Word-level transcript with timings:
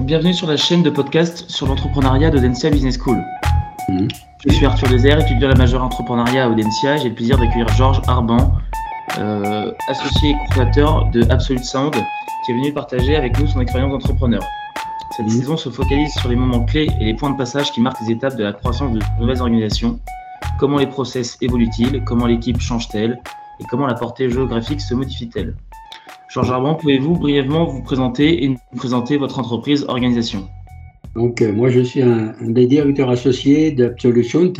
Bienvenue 0.00 0.32
sur 0.32 0.46
la 0.46 0.56
chaîne 0.56 0.82
de 0.82 0.90
podcast 0.90 1.50
sur 1.50 1.66
l'entrepreneuriat 1.66 2.30
d'Audencia 2.30 2.70
Business 2.70 2.96
School. 2.98 3.20
Mhm. 3.88 4.08
Je 4.46 4.52
suis 4.52 4.64
Arthur 4.64 4.88
Désert, 4.88 5.20
étudiant 5.20 5.48
à 5.48 5.52
la 5.52 5.58
majeure 5.58 5.82
entrepreneuriat 5.82 6.44
à 6.44 6.48
Audencia. 6.48 6.96
J'ai 6.98 7.08
le 7.08 7.14
plaisir 7.14 7.36
d'accueillir 7.36 7.68
Georges 7.70 8.00
Arban, 8.06 8.52
euh, 9.18 9.72
associé 9.88 10.30
et 10.30 10.54
fondateur 10.54 11.10
de 11.10 11.24
Absolute 11.30 11.64
Sound, 11.64 11.94
qui 11.94 12.52
est 12.52 12.54
venu 12.54 12.72
partager 12.72 13.16
avec 13.16 13.38
nous 13.40 13.48
son 13.48 13.60
expérience 13.60 13.90
d'entrepreneur. 13.90 14.42
Cette 15.16 15.26
mhm. 15.26 15.32
saison 15.32 15.56
se 15.56 15.68
focalise 15.68 16.12
sur 16.14 16.28
les 16.28 16.36
moments 16.36 16.64
clés 16.64 16.88
et 17.00 17.04
les 17.04 17.14
points 17.14 17.30
de 17.30 17.36
passage 17.36 17.72
qui 17.72 17.80
marquent 17.80 18.00
les 18.02 18.12
étapes 18.12 18.36
de 18.36 18.44
la 18.44 18.52
croissance 18.52 18.92
de 18.92 19.00
nouvelles 19.18 19.40
organisations. 19.40 19.98
Comment 20.60 20.78
les 20.78 20.86
process 20.86 21.36
évoluent-ils? 21.40 22.04
Comment 22.04 22.26
l'équipe 22.26 22.60
change-t-elle? 22.60 23.20
Et 23.60 23.64
comment 23.64 23.86
la 23.86 23.94
portée 23.94 24.30
géographique 24.30 24.80
se 24.80 24.94
modifie-t-elle? 24.94 25.54
Georges 26.28 26.50
Arban, 26.50 26.74
pouvez-vous 26.74 27.16
brièvement 27.16 27.64
vous 27.64 27.82
présenter 27.82 28.44
et 28.44 28.48
nous 28.48 28.58
présenter 28.76 29.16
votre 29.16 29.38
entreprise 29.38 29.86
organisation? 29.88 30.46
Donc, 31.14 31.40
euh, 31.40 31.52
moi, 31.52 31.70
je 31.70 31.80
suis 31.80 32.02
un, 32.02 32.34
des 32.42 32.66
directeurs 32.66 33.08
associés 33.08 33.72
d'Absolution 33.72 34.52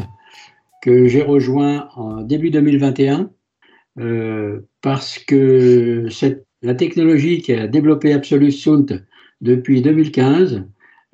que 0.81 1.07
j'ai 1.09 1.21
rejoint 1.21 1.91
en 1.95 2.23
début 2.23 2.51
2021 2.51 3.31
euh, 3.99 4.61
parce 4.81 5.19
que 5.19 6.07
la 6.63 6.75
technologie 6.75 7.43
qui 7.43 7.53
a 7.53 7.67
développé 7.67 8.15
Absolute 8.15 8.95
depuis 9.43 9.83
2015 9.83 10.65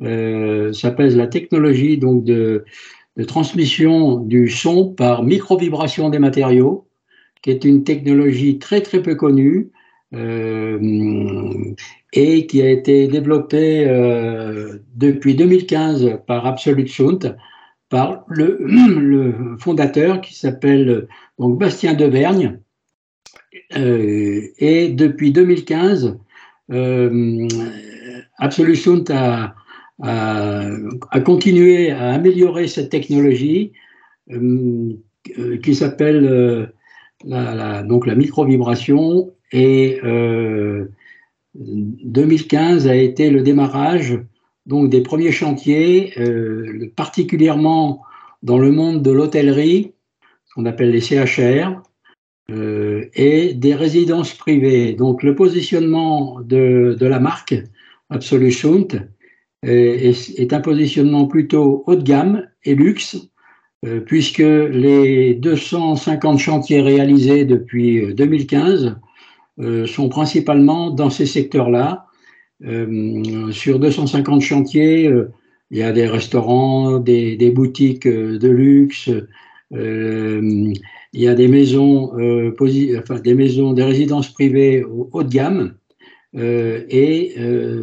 euh, 0.03 0.73
s'appelle 0.73 1.17
la 1.17 1.27
technologie 1.27 1.99
donc 1.99 2.23
de, 2.23 2.65
de, 3.17 3.25
transmission 3.25 4.19
du 4.19 4.49
son 4.49 4.93
par 4.93 5.25
micro-vibration 5.25 6.11
des 6.11 6.21
matériaux, 6.21 6.87
qui 7.43 7.51
est 7.51 7.65
une 7.65 7.83
technologie 7.83 8.59
très 8.61 8.83
très 8.83 9.03
peu 9.03 9.17
connue 9.17 9.71
euh, 9.71 9.74
et 12.15 12.47
qui 12.47 12.63
a 12.63 12.71
été 12.71 13.09
développé 13.09 13.87
euh, 13.87 14.79
depuis 14.95 15.35
2015 15.35 16.19
par 16.27 16.47
Absolute 16.47 16.89
Sound, 16.89 17.37
par 17.89 18.25
le, 18.29 19.57
fondateur 19.59 20.21
qui 20.21 20.35
s'appelle 20.35 21.09
donc 21.39 21.59
Bastien 21.59 21.95
Devergne. 21.95 22.59
Euh, 23.77 24.43
et 24.59 24.89
depuis 24.89 25.33
2015, 25.33 26.19
euh, 26.73 27.49
Absolute 28.39 28.77
Sound 28.77 29.11
a, 29.11 29.55
continué 31.25 31.91
à 31.91 32.11
améliorer 32.11 32.67
cette 32.69 32.91
technologie 32.91 33.73
euh, 34.31 34.97
qui 35.63 35.75
s'appelle 35.75 36.73
la, 37.27 37.83
donc 37.83 38.07
la 38.07 38.15
micro-vibration 38.15 39.33
et 39.53 40.01
2015 41.55 42.87
euh, 42.87 42.91
a 42.91 42.95
été 42.95 43.31
le 43.31 43.43
démarrage 43.43 44.19
donc 44.67 44.89
des 44.89 45.03
premiers 45.03 45.33
chantiers, 45.33 46.15
euh, 46.19 46.91
particulièrement 46.97 48.03
dans 48.43 48.59
le 48.59 48.71
monde 48.71 49.03
de 49.03 49.11
l'hôtellerie, 49.11 49.93
qu'on 50.55 50.65
appelle 50.65 50.91
les 50.91 51.01
CHR, 51.01 51.83
euh, 52.51 53.05
et 53.15 53.55
des 53.55 53.75
résidences 53.75 54.35
privées. 54.35 54.95
Donc 54.95 55.23
le 55.23 55.35
positionnement 55.35 56.41
de, 56.41 56.97
la 57.01 57.21
marque 57.21 57.55
Absolution 58.11 58.87
est, 59.63 60.39
est, 60.39 60.53
un 60.53 60.61
positionnement 60.61 61.27
plutôt 61.27 61.85
haut 61.87 61.97
de 61.97 62.03
gamme 62.03 62.47
et 62.65 62.75
luxe, 62.75 63.17
puisque 64.07 64.39
les 64.39 65.35
250 65.35 66.39
chantiers 66.39 66.81
réalisés 66.81 67.45
depuis 67.45 68.15
2015 68.15 68.97
euh, 69.61 69.87
sont 69.87 70.09
principalement 70.09 70.91
dans 70.91 71.11
ces 71.11 71.27
secteurs-là. 71.27 72.07
Euh, 72.65 73.53
sur 73.53 73.79
250 73.79 74.41
chantiers, 74.41 75.07
euh, 75.07 75.31
il 75.71 75.79
y 75.79 75.83
a 75.83 75.93
des 75.93 76.07
restaurants, 76.07 76.99
des, 76.99 77.53
boutiques 77.55 78.09
de 78.09 78.49
luxe, 78.49 79.11
il 79.71 80.75
y 81.13 81.29
a 81.29 81.35
des 81.35 81.49
maisons, 81.49 82.13
enfin, 82.99 83.21
des 83.21 83.35
maisons, 83.35 83.73
des 83.73 83.83
résidences 83.83 84.29
privées 84.29 84.85
haut 84.85 85.23
de 85.23 85.29
gamme 85.29 85.75
et 86.35 87.35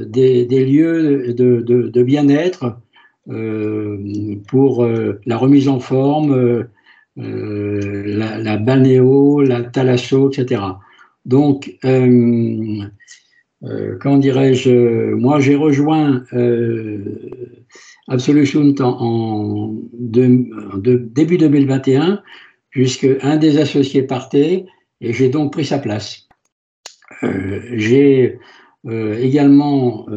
des, 0.08 0.66
lieux 0.66 1.34
de 1.34 2.04
bien-être 2.04 2.78
pour 4.48 4.86
la 5.26 5.38
remise 5.38 5.68
en 5.68 5.80
forme, 5.80 6.68
la, 7.16 8.38
la 8.38 8.58
balnéo, 8.58 9.42
la 9.42 9.64
thalasso, 9.64 10.32
etc. 10.32 10.62
Donc, 11.26 11.78
euh, 11.86 12.84
euh, 13.64 13.98
comment 14.00 14.18
dirais-je, 14.18 15.14
moi 15.14 15.40
j'ai 15.40 15.56
rejoint 15.56 16.24
euh, 16.34 17.30
Absolution 18.08 18.74
en, 18.80 19.76
début 19.94 21.38
2021, 21.38 22.24
puisque 22.70 23.08
un 23.22 23.38
des 23.38 23.58
associés 23.60 24.04
partait 24.04 24.66
et 25.00 25.14
j'ai 25.14 25.30
donc 25.30 25.54
pris 25.54 25.66
sa 25.66 25.78
place. 25.78 26.28
Euh, 27.24 27.62
j'ai 27.74 28.40
également 28.84 30.08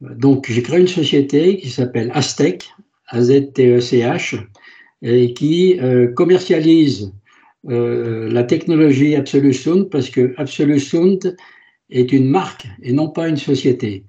donc 0.00 0.46
j'ai 0.50 0.62
créé 0.62 0.80
une 0.80 0.88
société 0.88 1.58
qui 1.58 1.70
s'appelle 1.70 2.10
Aztec, 2.14 2.70
A-Z-T-E-C-H, 3.08 4.40
et 5.02 5.34
qui 5.34 5.78
commercialise 6.14 7.12
euh, 7.70 8.28
la 8.30 8.44
technologie 8.44 9.16
Absolute 9.16 9.88
parce 9.90 10.10
que 10.10 10.34
Absolute 10.36 11.34
est 11.90 12.12
une 12.12 12.28
marque 12.28 12.66
et 12.82 12.92
non 12.92 13.08
pas 13.08 13.28
une 13.28 13.38
société. 13.38 14.04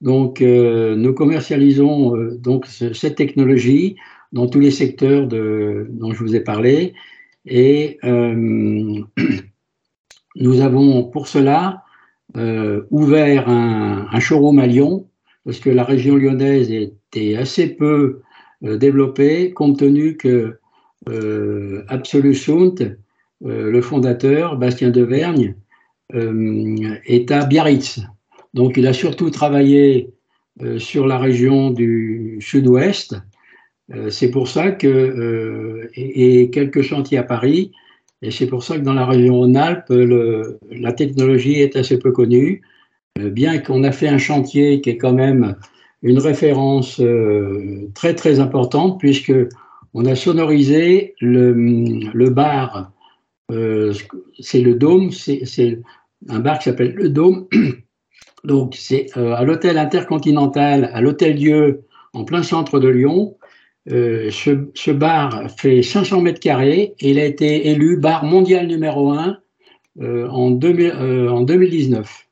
Donc, 0.00 0.40
euh, 0.40 0.94
nous 0.94 1.12
commercialisons 1.12 2.16
euh, 2.16 2.40
cette 2.92 3.16
technologie 3.16 3.96
dans 4.32 4.46
tous 4.46 4.60
les 4.60 4.70
secteurs 4.70 5.26
dont 5.26 6.12
je 6.12 6.18
vous 6.18 6.36
ai 6.36 6.40
parlé 6.40 6.94
et 7.46 7.98
nous 8.04 9.04
avons 10.36 11.04
pour 11.04 11.26
cela 11.26 11.82
ouvert 12.90 13.48
un, 13.48 14.06
un, 14.12 14.20
showroom 14.20 14.60
à 14.60 14.68
Lyon 14.68 15.08
parce 15.44 15.58
que 15.60 15.70
la 15.70 15.84
région 15.84 16.16
lyonnaise 16.16 16.70
était 16.70 17.36
assez 17.36 17.68
peu 17.68 18.22
développée 18.62 19.52
compte 19.52 19.78
tenu 19.78 20.16
que 20.16 20.58
euh, 21.08 21.84
euh, 23.46 23.70
le 23.70 23.80
fondateur, 23.80 24.56
Bastien 24.56 24.90
Devergne, 24.90 25.54
euh, 26.14 26.98
est 27.06 27.30
à 27.30 27.46
Biarritz. 27.46 28.00
Donc 28.54 28.76
il 28.76 28.86
a 28.86 28.92
surtout 28.92 29.30
travaillé 29.30 30.10
euh, 30.62 30.78
sur 30.78 31.06
la 31.06 31.18
région 31.18 31.70
du 31.70 32.38
sud-ouest. 32.40 33.16
c'est 34.08 34.30
pour 34.30 34.46
ça 34.46 34.70
que, 34.70 35.90
et, 35.94 36.50
quelques 36.50 36.82
chantiers 36.82 37.18
à 37.18 37.24
Paris, 37.24 37.72
et 38.22 38.30
c'est 38.30 38.46
pour 38.46 38.62
ça 38.62 38.78
que 38.78 38.84
dans 38.84 38.94
la 38.94 39.04
région 39.04 39.34
Rhône-Alpes, 39.38 39.90
la 40.70 40.92
technologie 40.92 41.60
est 41.60 41.74
assez 41.74 41.98
peu 41.98 42.12
connue, 42.12 42.62
bien 43.18 43.58
qu'on 43.58 43.84
a 43.84 43.92
fait 43.92 44.08
un 44.08 44.18
chantier 44.18 44.80
qui 44.80 44.90
est 44.90 44.96
quand 44.96 45.12
même 45.12 45.56
une 46.02 46.18
référence 46.18 47.00
très 47.94 48.14
très 48.14 48.40
importante, 48.40 48.98
puisque 48.98 49.32
on 49.94 50.06
a 50.06 50.14
sonorisé 50.14 51.14
le, 51.20 52.30
bar 52.30 52.92
euh, 53.50 53.92
c'est 54.38 54.60
le 54.60 54.74
Dôme, 54.74 55.10
c'est 55.10 55.80
un 56.28 56.38
bar 56.38 56.58
qui 56.58 56.64
s'appelle 56.64 56.94
le 56.94 57.08
Dôme. 57.08 57.48
Donc, 58.44 58.74
c'est 58.76 59.06
euh, 59.16 59.34
à 59.34 59.44
l'hôtel 59.44 59.76
intercontinental, 59.76 60.90
à 60.94 61.00
l'hôtel 61.00 61.34
Dieu, 61.36 61.82
en 62.12 62.24
plein 62.24 62.42
centre 62.42 62.78
de 62.78 62.88
Lyon. 62.88 63.36
Euh, 63.90 64.30
ce, 64.30 64.90
bar 64.90 65.50
fait 65.56 65.82
500 65.82 66.20
mètres 66.20 66.40
carrés 66.40 66.94
et 67.00 67.10
il 67.10 67.18
a 67.18 67.24
été 67.24 67.68
élu 67.68 67.96
bar 67.96 68.24
mondial 68.24 68.66
numéro 68.66 69.10
1 69.10 69.38
en, 70.00 70.50
2019. 70.50 72.28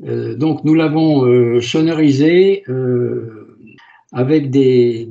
Donc, 0.00 0.64
nous 0.64 0.74
l'avons 0.74 1.60
sonorisé 1.60 2.64
avec 4.12 4.50
des, 4.50 5.06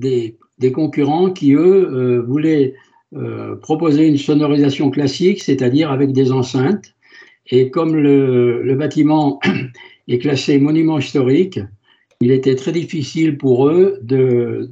des, 0.59 0.71
concurrents 0.71 1.31
qui, 1.31 1.53
eux, 1.53 2.23
voulaient 2.27 2.75
euh, 3.15 3.55
proposer 3.57 4.07
une 4.07 4.17
sonorisation 4.17 4.89
classique, 4.89 5.43
c'est-à-dire 5.43 5.91
avec 5.91 6.13
des 6.13 6.31
enceintes. 6.31 6.95
Et 7.45 7.69
comme 7.69 7.95
le, 7.95 8.63
le, 8.63 8.75
bâtiment 8.75 9.39
est 10.07 10.17
classé 10.17 10.57
monument 10.57 10.97
historique, 10.97 11.59
il 12.21 12.31
était 12.31 12.55
très 12.55 12.71
difficile 12.71 13.37
pour 13.37 13.67
eux 13.67 13.99
de, 14.01 14.71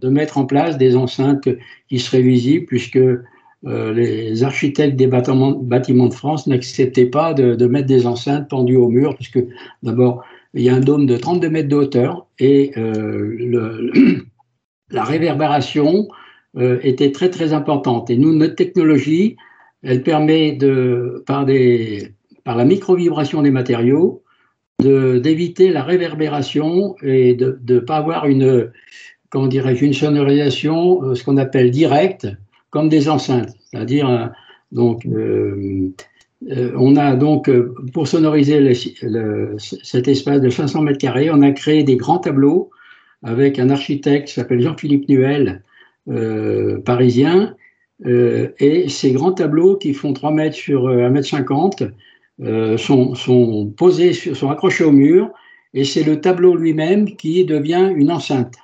de 0.00 0.08
mettre 0.08 0.38
en 0.38 0.46
place 0.46 0.78
des 0.78 0.96
enceintes 0.96 1.50
qui 1.88 1.98
seraient 1.98 2.22
visibles, 2.22 2.64
puisque 2.64 2.98
euh, 3.64 3.92
les 3.92 4.42
architectes 4.42 4.96
des 4.96 5.06
bâtiments, 5.06 5.52
de 5.52 6.14
France 6.14 6.48
n'acceptaient 6.48 7.06
pas 7.06 7.32
de, 7.32 7.66
mettre 7.66 7.86
des 7.86 8.06
enceintes 8.06 8.48
pendues 8.48 8.76
au 8.76 8.88
mur, 8.88 9.14
puisque 9.14 9.38
d'abord, 9.82 10.24
il 10.54 10.62
y 10.62 10.68
a 10.68 10.74
un 10.74 10.80
dôme 10.80 11.06
de 11.06 11.16
32 11.16 11.48
mètres 11.48 11.68
de 11.68 11.76
hauteur 11.76 12.26
et 12.40 12.72
euh, 12.76 13.90
la 14.90 15.04
réverbération 15.04 16.08
euh, 16.56 16.80
était 16.82 17.12
très 17.12 17.30
très 17.30 17.52
importante. 17.52 18.10
Et 18.10 18.16
nous, 18.18 18.34
notre 18.34 18.56
technologie, 18.56 19.36
elle 19.84 20.02
permet 20.02 20.52
de, 20.52 21.22
par, 21.26 21.46
la 21.46 22.64
micro-vibration 22.64 23.42
des 23.42 23.50
matériaux, 23.50 24.22
d'éviter 24.80 25.70
la 25.70 25.84
réverbération 25.84 26.96
et 27.02 27.34
de 27.34 27.60
ne 27.68 27.78
pas 27.78 27.98
avoir 27.98 28.26
une, 28.26 28.72
comment 29.30 29.46
dirais-je, 29.46 29.84
une 29.84 29.92
sonorisation, 29.92 31.14
ce 31.14 31.22
qu'on 31.22 31.36
appelle 31.36 31.70
directe, 31.70 32.26
comme 32.72 32.88
des 32.88 33.08
enceintes. 33.08 33.54
C'est-à-dire, 33.70 34.08
euh, 34.08 34.26
donc, 34.72 35.06
euh, 35.06 35.92
on 36.76 36.96
a 36.96 37.14
donc, 37.14 37.48
pour 37.92 38.08
sonoriser 38.08 38.74
cet 39.58 40.08
espace 40.08 40.40
de 40.40 40.50
500 40.50 40.82
mètres 40.82 40.98
carrés, 40.98 41.30
on 41.30 41.40
a 41.40 41.52
créé 41.52 41.84
des 41.84 41.96
grands 41.96 42.18
tableaux 42.18 42.70
avec 43.22 43.60
un 43.60 43.70
architecte 43.70 44.26
qui 44.26 44.34
s'appelle 44.34 44.60
Jean-Philippe 44.60 45.08
Nuel, 45.08 45.62
parisien, 46.84 47.54
et 48.04 48.88
ces 48.88 49.12
grands 49.12 49.30
tableaux 49.30 49.76
qui 49.76 49.94
font 49.94 50.12
3 50.12 50.32
mètres 50.32 50.56
sur 50.56 50.88
1 50.88 51.10
mètre 51.10 51.28
50 51.28 51.84
sont, 52.76 53.72
posés, 53.76 54.12
sont 54.12 54.50
accrochés 54.50 54.82
au 54.82 54.90
mur, 54.90 55.30
et 55.74 55.84
c'est 55.84 56.02
le 56.02 56.20
tableau 56.20 56.56
lui-même 56.56 57.16
qui 57.16 57.44
devient 57.44 57.92
une 57.94 58.10
enceinte. 58.10 58.56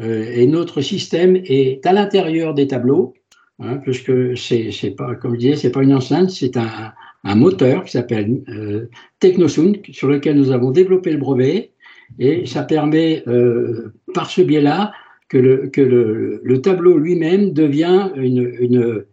Euh, 0.00 0.30
et 0.34 0.46
notre 0.46 0.80
système 0.80 1.36
est 1.36 1.84
à 1.86 1.92
l'intérieur 1.92 2.54
des 2.54 2.66
tableaux, 2.66 3.14
hein, 3.60 3.76
puisque 3.78 4.36
c'est, 4.36 4.90
pas, 4.96 5.14
comme 5.14 5.34
je 5.34 5.38
disais, 5.38 5.56
c'est 5.56 5.70
pas 5.70 5.82
une 5.82 5.94
enceinte, 5.94 6.30
c'est 6.30 6.56
un, 6.56 6.92
moteur 7.34 7.84
qui 7.84 7.92
s'appelle 7.92 8.42
euh, 8.48 8.88
Technosound, 9.18 9.78
sur 9.90 10.06
lequel 10.06 10.36
nous 10.36 10.52
avons 10.52 10.70
développé 10.70 11.10
le 11.10 11.18
brevet, 11.18 11.72
et 12.20 12.46
ça 12.46 12.62
permet, 12.62 13.24
euh, 13.26 13.92
par 14.14 14.30
ce 14.30 14.42
biais-là, 14.42 14.92
que 15.28 15.38
le, 15.38 15.66
que 15.66 15.80
le, 15.80 16.40
le 16.44 16.62
tableau 16.62 16.98
lui-même 16.98 17.52
devient 17.52 18.10
une, 18.14 19.04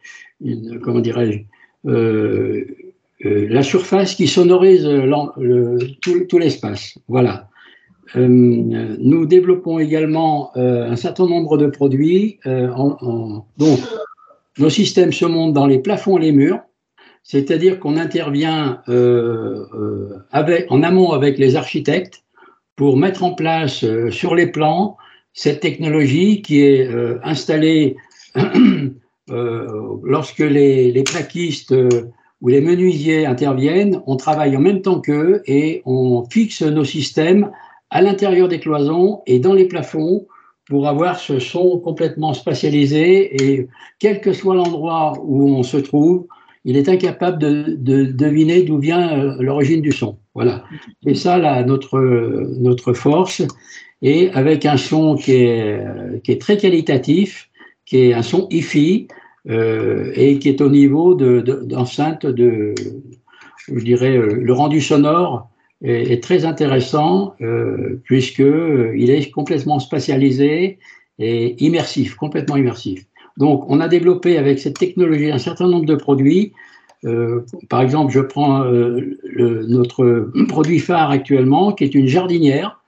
comment 0.84 1.00
dirais-je, 1.00 1.40
euh, 1.90 2.66
la 3.26 3.64
surface 3.64 4.14
qui 4.14 4.28
sonorise 4.28 4.88
tout, 6.02 6.38
l'espace. 6.38 7.00
Voilà. 7.08 7.50
Nous 8.16 9.26
développons 9.26 9.80
également 9.80 10.56
un 10.56 10.96
certain 10.98 11.26
nombre 11.26 11.58
de 11.58 11.68
produits. 11.68 12.38
Donc, 12.46 13.80
nos 14.58 14.70
systèmes 14.70 15.14
se 15.14 15.26
montent 15.26 15.54
dans 15.54 15.68
les 15.68 15.80
plafonds 15.80 16.18
et 16.18 16.22
les 16.22 16.32
murs, 16.32 16.60
c'est-à-dire 17.24 17.80
qu'on 17.80 17.98
intervient 17.98 18.82
avec, 20.32 20.72
en 20.72 20.84
amont 20.84 21.12
avec 21.12 21.38
les 21.38 21.56
architectes 21.56 22.24
pour 22.76 22.98
mettre 22.98 23.24
en 23.24 23.34
place 23.34 23.86
sur 24.10 24.36
les 24.36 24.48
plans 24.48 24.98
cette 25.34 25.62
technologie 25.62 26.42
qui 26.42 26.62
est 26.62 26.88
installée 27.24 27.96
lorsque 29.28 30.40
les, 30.40 30.92
les 30.92 31.04
plaquistes 31.04 31.74
ou 32.44 32.50
les 32.50 32.60
menuisiers 32.62 33.26
interviennent, 33.26 34.02
on 34.06 34.18
travaille 34.18 34.56
en 34.58 34.60
même 34.60 34.82
temps 34.82 35.00
qu'eux 35.00 35.42
et 35.48 35.82
on 35.86 36.26
fixe 36.30 36.62
nos 36.62 36.84
systèmes 36.84 37.50
à 37.90 38.02
l'intérieur 38.02 38.50
des 38.50 38.60
cloisons 38.60 39.22
et 39.26 39.40
dans 39.40 39.54
les 39.54 39.66
plafonds 39.66 40.28
pour 40.68 40.88
avoir 40.88 41.20
ce 41.20 41.40
son 41.40 41.80
complètement 41.80 42.34
spatialisé 42.34 43.44
et 43.44 43.68
quel 44.00 44.22
que 44.22 44.34
soit 44.34 44.56
l'endroit 44.56 45.14
où 45.22 45.50
on 45.50 45.64
se 45.64 45.78
trouve, 45.78 46.28
il 46.66 46.78
est 46.78 46.88
incapable 46.88 47.40
de, 47.40 48.06
deviner 48.06 48.64
d'où 48.64 48.78
vient 48.78 49.20
euh, 49.20 49.36
l'origine 49.40 49.82
du 49.82 49.92
son. 49.92 50.18
Voilà. 50.34 50.64
C'est 51.04 51.16
ça 51.16 51.38
là, 51.38 51.64
notre, 51.64 52.00
notre 52.60 52.94
force. 52.94 53.42
Et 54.02 54.30
avec 54.32 54.66
un 54.66 54.78
son 54.78 55.16
qui 55.16 55.34
est, 55.34 55.82
qui 56.24 56.32
est 56.32 56.42
très 56.42 56.58
qualitatif, 56.58 57.50
qui 57.86 57.98
est 58.00 58.14
un 58.14 58.22
son 58.22 58.48
hi-fi 58.50 59.08
euh, 59.50 60.12
et 60.16 60.40
qui 60.40 60.50
est 60.50 60.62
au 60.62 60.70
niveau 60.70 61.16
d'enceinte 61.16 62.26
de, 62.26 62.32
de, 62.32 62.76
je 63.68 63.84
dirais, 63.84 64.16
euh, 64.16 64.40
le 64.42 64.54
rendu 64.54 64.82
sonore 64.82 65.50
est, 65.84 66.24
très 66.24 66.46
intéressant 66.46 67.36
euh, 67.42 68.02
puisqu'il 68.06 68.46
euh, 68.46 68.96
est 68.96 69.32
complètement 69.32 69.80
spatialisé 69.80 70.80
et 71.20 71.64
immersif, 71.64 72.16
complètement 72.16 72.58
immersif. 72.58 73.06
Donc, 73.38 73.66
on 73.70 73.80
a 73.80 73.88
développé 73.88 74.38
avec 74.38 74.60
cette 74.60 74.78
technologie 74.78 75.32
un 75.32 75.38
certain 75.38 75.68
nombre 75.68 75.86
de 75.86 75.96
produits. 75.96 76.54
Euh, 77.06 77.42
par 77.70 77.82
exemple, 77.82 78.12
je 78.14 78.22
prends 78.22 78.64
notre 78.64 80.32
produit 80.48 80.80
phare 80.80 81.12
actuellement, 81.12 81.72
qui 81.74 81.84
est 81.84 81.96
une 81.96 82.08
jardinière. 82.08 82.80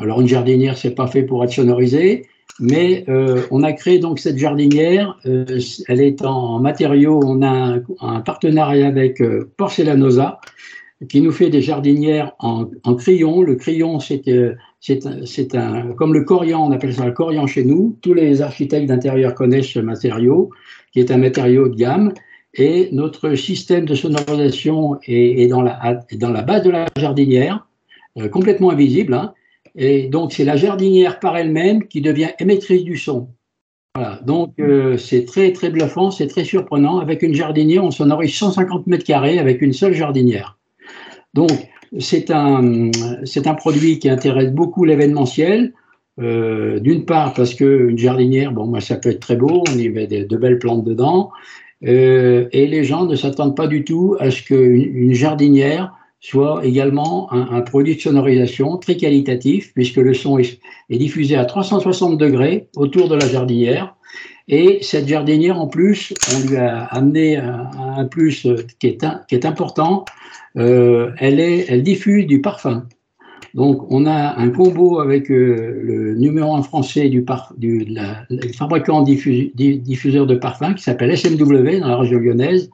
Alors, 0.00 0.20
une 0.20 0.28
jardinière, 0.28 0.76
c'est 0.78 0.94
pas 0.94 1.08
fait 1.08 1.22
pour 1.22 1.42
être 1.44 1.52
sonorisé, 1.52 2.26
mais 2.60 3.04
on 3.50 3.62
a 3.62 3.72
créé 3.72 3.98
donc 3.98 4.20
cette 4.20 4.38
jardinière. 4.38 5.18
Elle 5.24 6.00
est 6.00 6.24
en 6.24 6.60
matériaux. 6.60 7.20
On 7.24 7.42
a 7.42 7.78
un, 8.00 8.20
partenariat 8.20 8.86
avec 8.86 9.20
Porcelanosa, 9.56 10.40
qui 11.08 11.20
nous 11.20 11.30
fait 11.30 11.50
des 11.50 11.62
jardinières 11.62 12.32
en, 12.40 12.66
en 12.84 12.94
crayon. 12.94 13.42
Le 13.42 13.54
crayon, 13.54 14.00
c'est 14.00 14.26
euh, 14.28 14.54
c'est 14.80 15.54
un, 15.54 15.92
comme 15.92 16.14
le 16.14 16.24
corian, 16.24 16.66
on 16.66 16.72
appelle 16.72 16.94
ça 16.94 17.04
le 17.04 17.12
corian 17.12 17.46
chez 17.46 17.64
nous. 17.64 17.98
Tous 18.00 18.14
les 18.14 18.42
architectes 18.42 18.86
d'intérieur 18.86 19.34
connaissent 19.34 19.68
ce 19.68 19.80
matériau, 19.80 20.50
qui 20.92 21.00
est 21.00 21.10
un 21.10 21.18
matériau 21.18 21.68
de 21.68 21.74
gamme. 21.74 22.12
Et 22.54 22.88
notre 22.92 23.34
système 23.34 23.84
de 23.84 23.94
sonorisation 23.94 24.98
est, 25.06 25.42
est 25.42 25.48
dans, 25.48 25.62
la, 25.62 26.00
dans 26.16 26.30
la 26.30 26.42
base 26.42 26.62
de 26.62 26.70
la 26.70 26.86
jardinière, 26.96 27.66
euh, 28.18 28.28
complètement 28.28 28.70
invisible. 28.70 29.14
Hein. 29.14 29.34
Et 29.76 30.08
donc, 30.08 30.32
c'est 30.32 30.44
la 30.44 30.56
jardinière 30.56 31.20
par 31.20 31.36
elle-même 31.36 31.86
qui 31.86 32.00
devient 32.00 32.30
émettrice 32.40 32.84
du 32.84 32.96
son. 32.96 33.28
Voilà. 33.94 34.20
Donc, 34.24 34.54
euh, 34.60 34.96
c'est 34.96 35.24
très, 35.24 35.52
très 35.52 35.70
bluffant, 35.70 36.10
c'est 36.10 36.26
très 36.26 36.44
surprenant. 36.44 36.98
Avec 36.98 37.22
une 37.22 37.34
jardinière, 37.34 37.84
on 37.84 37.90
sonorise 37.90 38.34
150 38.34 38.86
mètres 38.86 39.04
carrés 39.04 39.38
avec 39.38 39.60
une 39.60 39.72
seule 39.72 39.94
jardinière. 39.94 40.57
Donc, 41.34 41.50
c'est 41.98 42.30
un, 42.30 42.90
un 42.90 43.54
produit 43.54 43.98
qui 43.98 44.08
intéresse 44.08 44.52
beaucoup 44.52 44.84
l'événementiel. 44.84 45.72
Euh, 46.20 46.80
D'une 46.80 47.04
part, 47.04 47.32
parce 47.34 47.54
qu'une 47.54 47.96
jardinière, 47.96 48.52
bon, 48.52 48.66
moi, 48.66 48.80
ça 48.80 48.96
peut 48.96 49.10
être 49.10 49.20
très 49.20 49.36
beau, 49.36 49.62
on 49.68 49.78
y 49.78 49.88
met 49.88 50.06
de, 50.06 50.36
belles 50.36 50.58
plantes 50.58 50.84
dedans. 50.84 51.30
Euh, 51.86 52.48
et 52.50 52.66
les 52.66 52.82
gens 52.82 53.06
ne 53.06 53.14
s'attendent 53.14 53.56
pas 53.56 53.68
du 53.68 53.84
tout 53.84 54.16
à 54.18 54.32
ce 54.32 54.42
qu'une 54.42 54.96
une 54.96 55.12
jardinière 55.12 55.94
soit 56.20 56.64
également 56.64 57.32
un, 57.32 57.60
produit 57.60 57.94
de 57.94 58.00
sonorisation 58.00 58.76
très 58.76 58.96
qualitatif, 58.96 59.72
puisque 59.74 59.98
le 59.98 60.14
son 60.14 60.38
est, 60.38 60.58
diffusé 60.90 61.36
à 61.36 61.44
360 61.44 62.18
degrés 62.18 62.68
autour 62.76 63.08
de 63.08 63.14
la 63.14 63.28
jardinière. 63.28 63.94
Et 64.48 64.78
cette 64.80 65.06
jardinière, 65.06 65.60
en 65.60 65.66
plus, 65.66 66.14
on 66.34 66.48
lui 66.48 66.56
a 66.56 66.84
amené 66.84 67.36
un, 67.36 68.04
plus 68.06 68.46
qui 68.78 68.86
est, 68.86 69.04
qui 69.28 69.34
est 69.34 69.44
important, 69.44 70.04
euh, 70.56 71.10
elle, 71.18 71.38
est, 71.38 71.66
elle 71.68 71.82
diffuse 71.82 72.26
du 72.26 72.40
parfum. 72.40 72.86
Donc, 73.54 73.90
on 73.90 74.06
a 74.06 74.38
un 74.38 74.50
combo 74.50 75.00
avec 75.00 75.30
euh, 75.30 75.80
le 75.82 76.14
numéro 76.14 76.54
1 76.54 76.62
français 76.62 77.08
du, 77.08 77.22
par, 77.22 77.54
du 77.56 77.86
fabricant 78.56 79.02
diffus, 79.02 79.50
diffuseur 79.54 80.26
de 80.26 80.34
parfum 80.34 80.74
qui 80.74 80.82
s'appelle 80.82 81.16
SMW 81.16 81.80
dans 81.80 81.88
la 81.88 81.96
région 81.96 82.18
lyonnaise. 82.18 82.70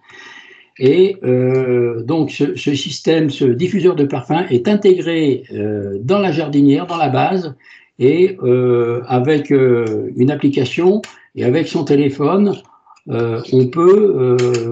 Et 0.78 1.16
euh, 1.24 2.02
donc, 2.02 2.30
ce, 2.30 2.56
ce, 2.56 2.74
système, 2.74 3.30
ce 3.30 3.44
diffuseur 3.44 3.94
de 3.94 4.04
parfum 4.04 4.44
est 4.50 4.66
intégré 4.66 5.44
euh, 5.52 5.98
dans 6.02 6.18
la 6.18 6.32
jardinière, 6.32 6.86
dans 6.86 6.96
la 6.96 7.08
base, 7.08 7.54
et 8.00 8.36
euh, 8.42 9.02
avec 9.06 9.52
euh, 9.52 10.10
une 10.16 10.30
application 10.30 11.00
et 11.34 11.44
avec 11.44 11.68
son 11.68 11.84
téléphone, 11.84 12.54
euh, 13.10 13.42
on 13.52 13.66
peut, 13.66 14.14
euh, 14.16 14.70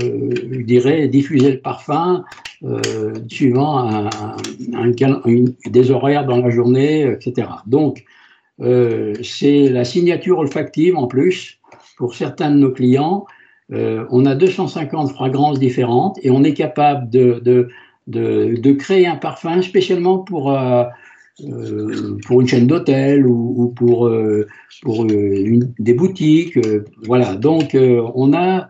je 0.50 0.62
dirais, 0.62 1.08
diffuser 1.08 1.52
le 1.52 1.58
parfum 1.58 2.24
euh, 2.64 3.12
suivant 3.28 4.08
des 5.66 5.90
horaires 5.90 6.24
dans 6.24 6.38
la 6.38 6.50
journée, 6.50 7.02
etc. 7.02 7.48
Donc, 7.66 8.04
euh, 8.60 9.14
c'est 9.22 9.68
la 9.68 9.84
signature 9.84 10.38
olfactive 10.38 10.96
en 10.96 11.08
plus 11.08 11.58
pour 11.96 12.14
certains 12.14 12.50
de 12.50 12.56
nos 12.56 12.70
clients. 12.70 13.26
On 13.70 14.26
a 14.26 14.34
250 14.34 15.12
fragrances 15.12 15.58
différentes 15.58 16.18
et 16.22 16.30
on 16.30 16.44
est 16.44 16.52
capable 16.52 17.08
de, 17.08 17.40
de, 17.42 17.68
de 18.06 18.72
créer 18.72 19.06
un 19.06 19.16
parfum 19.16 19.62
spécialement 19.62 20.18
pour 20.18 20.54
euh, 21.40 21.46
euh, 21.50 22.18
pour 22.26 22.40
une 22.40 22.46
chaîne 22.46 22.66
d'hôtel 22.66 23.26
ou, 23.26 23.54
ou, 23.56 23.68
pour, 23.68 24.06
euh, 24.06 24.46
pour 24.82 25.04
une, 25.04 25.72
des 25.78 25.94
boutiques. 25.94 26.56
Euh, 26.58 26.84
voilà, 27.04 27.34
donc 27.36 27.74
on 27.74 28.32
a 28.32 28.68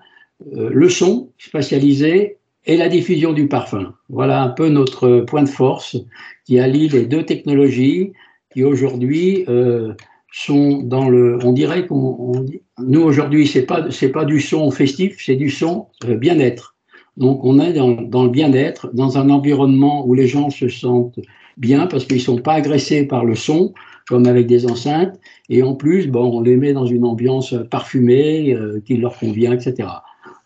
le 0.51 0.89
son 0.89 1.31
spatialisé 1.39 2.39
et 2.67 2.77
la 2.77 2.89
diffusion 2.89 3.33
du 3.33 3.49
parfum. 3.49 3.95
Voilà 4.09 4.43
un 4.43 4.49
peu 4.49 4.69
notre 4.69 5.21
point 5.21 5.43
de 5.43 5.49
force 5.49 5.97
qui 6.45 6.59
allie 6.59 6.89
les 6.89 7.07
deux 7.07 7.25
technologies 7.25 8.13
qui 8.53 8.65
aujourd'hui 8.65 9.45
euh, 9.49 9.95
sont 10.33 10.83
dans 10.83 11.09
le. 11.09 11.39
On 11.45 11.53
dirait 11.53 11.87
qu'on. 11.87 12.47
Nous 12.79 13.01
aujourd'hui, 13.01 13.47
c'est 13.47 13.67
pas 13.67 13.89
pas 14.13 14.25
du 14.25 14.41
son 14.41 14.71
festif, 14.71 15.23
c'est 15.25 15.37
du 15.37 15.51
son 15.51 15.87
bien-être. 16.05 16.77
Donc 17.17 17.45
on 17.45 17.59
est 17.61 17.75
dans, 17.75 17.91
dans 17.91 18.25
le 18.25 18.31
bien-être, 18.31 18.91
dans 18.95 19.19
un 19.19 19.29
environnement 19.31 20.07
où 20.07 20.15
les 20.15 20.27
gens 20.27 20.51
se 20.51 20.69
sentent 20.69 21.19
bien 21.57 21.87
parce 21.87 22.05
qu'ils 22.05 22.17
ne 22.17 22.23
sont 22.23 22.39
pas 22.39 22.55
agressés 22.55 23.05
par 23.05 23.25
le 23.25 23.35
son, 23.35 23.73
comme 24.09 24.27
avec 24.27 24.47
des 24.47 24.67
enceintes, 24.67 25.19
et 25.49 25.63
en 25.63 25.75
plus, 25.75 26.09
bon, 26.09 26.39
on 26.39 26.41
les 26.41 26.57
met 26.57 26.73
dans 26.73 26.87
une 26.87 27.05
ambiance 27.05 27.55
parfumée 27.71 28.55
euh, 28.55 28.81
qui 28.85 28.97
leur 28.97 29.17
convient, 29.19 29.53
etc. 29.53 29.89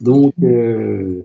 Donc, 0.01 0.35
euh, 0.43 1.23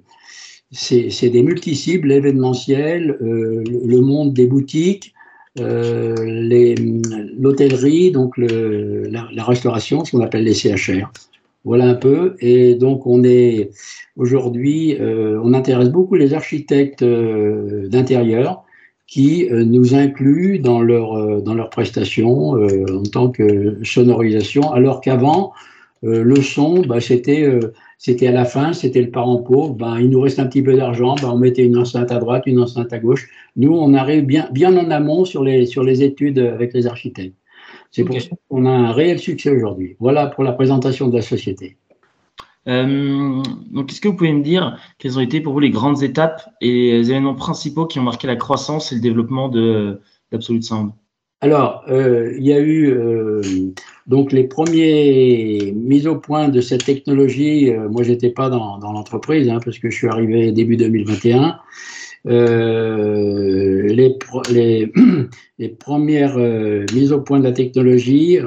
c'est 0.71 1.29
des 1.29 1.43
multi-cibles, 1.43 2.07
l'événementiel, 2.07 3.17
euh, 3.21 3.63
le 3.65 4.00
monde 4.00 4.33
des 4.33 4.47
boutiques, 4.47 5.13
l'hôtellerie, 5.57 8.11
donc 8.11 8.38
le, 8.38 9.03
la, 9.09 9.27
la, 9.33 9.43
restauration, 9.43 10.05
ce 10.05 10.11
qu'on 10.11 10.21
appelle 10.21 10.45
les 10.45 10.53
CHR. 10.53 11.11
Voilà 11.63 11.85
un 11.85 11.95
peu. 11.95 12.35
Et 12.39 12.75
donc, 12.75 13.05
on 13.05 13.23
est 13.23 13.69
aujourd'hui, 14.17 14.97
euh, 15.00 15.39
on 15.43 15.53
intéresse 15.53 15.89
beaucoup 15.89 16.15
les 16.15 16.33
architectes 16.33 17.03
euh, 17.03 17.88
d'intérieur 17.88 18.63
qui 19.12 19.50
euh, 19.50 19.65
nous 19.65 19.94
incluent 19.94 20.60
dans 20.60 20.82
leur 20.82 21.41
dans 21.41 21.53
leurs 21.53 21.70
prestations 21.70 22.51
en 22.51 23.03
tant 23.03 23.30
que 23.30 23.77
sonorisation, 23.84 24.72
alors 24.72 25.01
qu'avant, 25.01 25.51
le 26.01 26.41
son, 26.41 26.82
bah, 26.82 27.01
c'était 27.01 27.46
c'était 27.98 28.25
à 28.25 28.32
la 28.32 28.46
fin, 28.46 28.74
c'était 28.74 29.03
le 29.03 29.12
parent 29.12 29.38
pauvre. 29.38 29.75
Ben, 29.75 30.00
il 30.00 30.10
nous 30.10 30.22
reste 30.22 30.39
un 30.39 30.48
petit 30.48 30.63
peu 30.63 30.75
d'argent, 30.75 31.13
ben, 31.22 31.30
on 31.30 31.38
mettait 31.38 31.63
une 31.63 31.77
enceinte 31.77 32.12
à 32.12 32.18
droite, 32.18 32.44
une 32.48 32.60
enceinte 32.60 32.91
à 32.94 32.98
gauche. 32.98 33.27
Nous, 33.56 33.72
on 33.72 33.94
arrive 33.94 34.25
bien, 34.25 34.50
bien 34.51 34.75
en 34.75 34.89
amont 34.89 35.24
sur 35.24 35.44
les, 35.44 35.68
sur 35.68 35.84
les 35.84 36.01
études 36.01 36.39
avec 36.39 36.74
les 36.74 36.88
architectes. 36.88 37.36
C'est 37.91 38.03
pour 38.03 38.20
ça 38.20 38.30
qu'on 38.50 38.65
a 38.65 38.72
un 38.72 38.91
réel 38.91 39.20
succès 39.20 39.51
aujourd'hui. 39.51 39.98
Voilà 40.00 40.27
pour 40.27 40.44
la 40.44 40.53
présentation 40.53 41.10
de 41.10 41.15
la 41.18 41.22
société. 41.22 41.77
Euh, 42.68 43.41
donc, 43.72 43.91
est-ce 43.91 44.01
que 44.01 44.08
vous 44.08 44.15
pouvez 44.15 44.34
me 44.34 44.44
dire 44.44 44.77
quelles 45.00 45.18
ont 45.18 45.22
été 45.22 45.41
pour 45.41 45.53
vous 45.53 45.60
les 45.60 45.72
grandes 45.72 46.03
étapes 46.03 46.48
et 46.62 46.91
les 46.91 47.12
événements 47.12 47.36
principaux 47.36 47.86
qui 47.86 48.00
ont 48.00 48.03
marqué 48.03 48.27
la 48.27 48.36
croissance 48.36 48.91
et 48.91 48.96
le 48.96 49.01
développement 49.01 49.50
d'Absolute 49.50 50.63
Sound? 50.63 50.91
Alors, 51.44 51.84
euh, 51.89 52.36
il 52.38 52.46
y 52.46 52.53
a 52.53 52.60
eu 52.60 52.91
euh, 52.91 53.41
donc 54.06 54.32
les 54.32 54.44
premiers 54.44 55.74
mises 55.75 56.06
au 56.06 56.15
point 56.15 56.50
de 56.50 56.62
cette 56.62 56.86
technologie. 56.86 57.72
moi, 57.89 58.03
j'étais 58.03 58.30
pas 58.30 58.50
dans, 58.50 58.77
l'entreprise 58.77 59.50
hein, 59.50 59.58
parce 59.63 59.80
que 59.80 59.89
je 59.89 59.96
suis 59.96 60.08
arrivé 60.08 60.51
début 60.51 60.77
2021. 60.77 61.58
Euh, 62.27 63.88
les, 63.88 64.20
les, 65.58 65.70
premières 65.70 66.38
mises 66.94 67.12
au 67.12 67.22
point 67.22 67.39
de 67.39 67.44
la 67.44 67.53
technologie, 67.53 68.38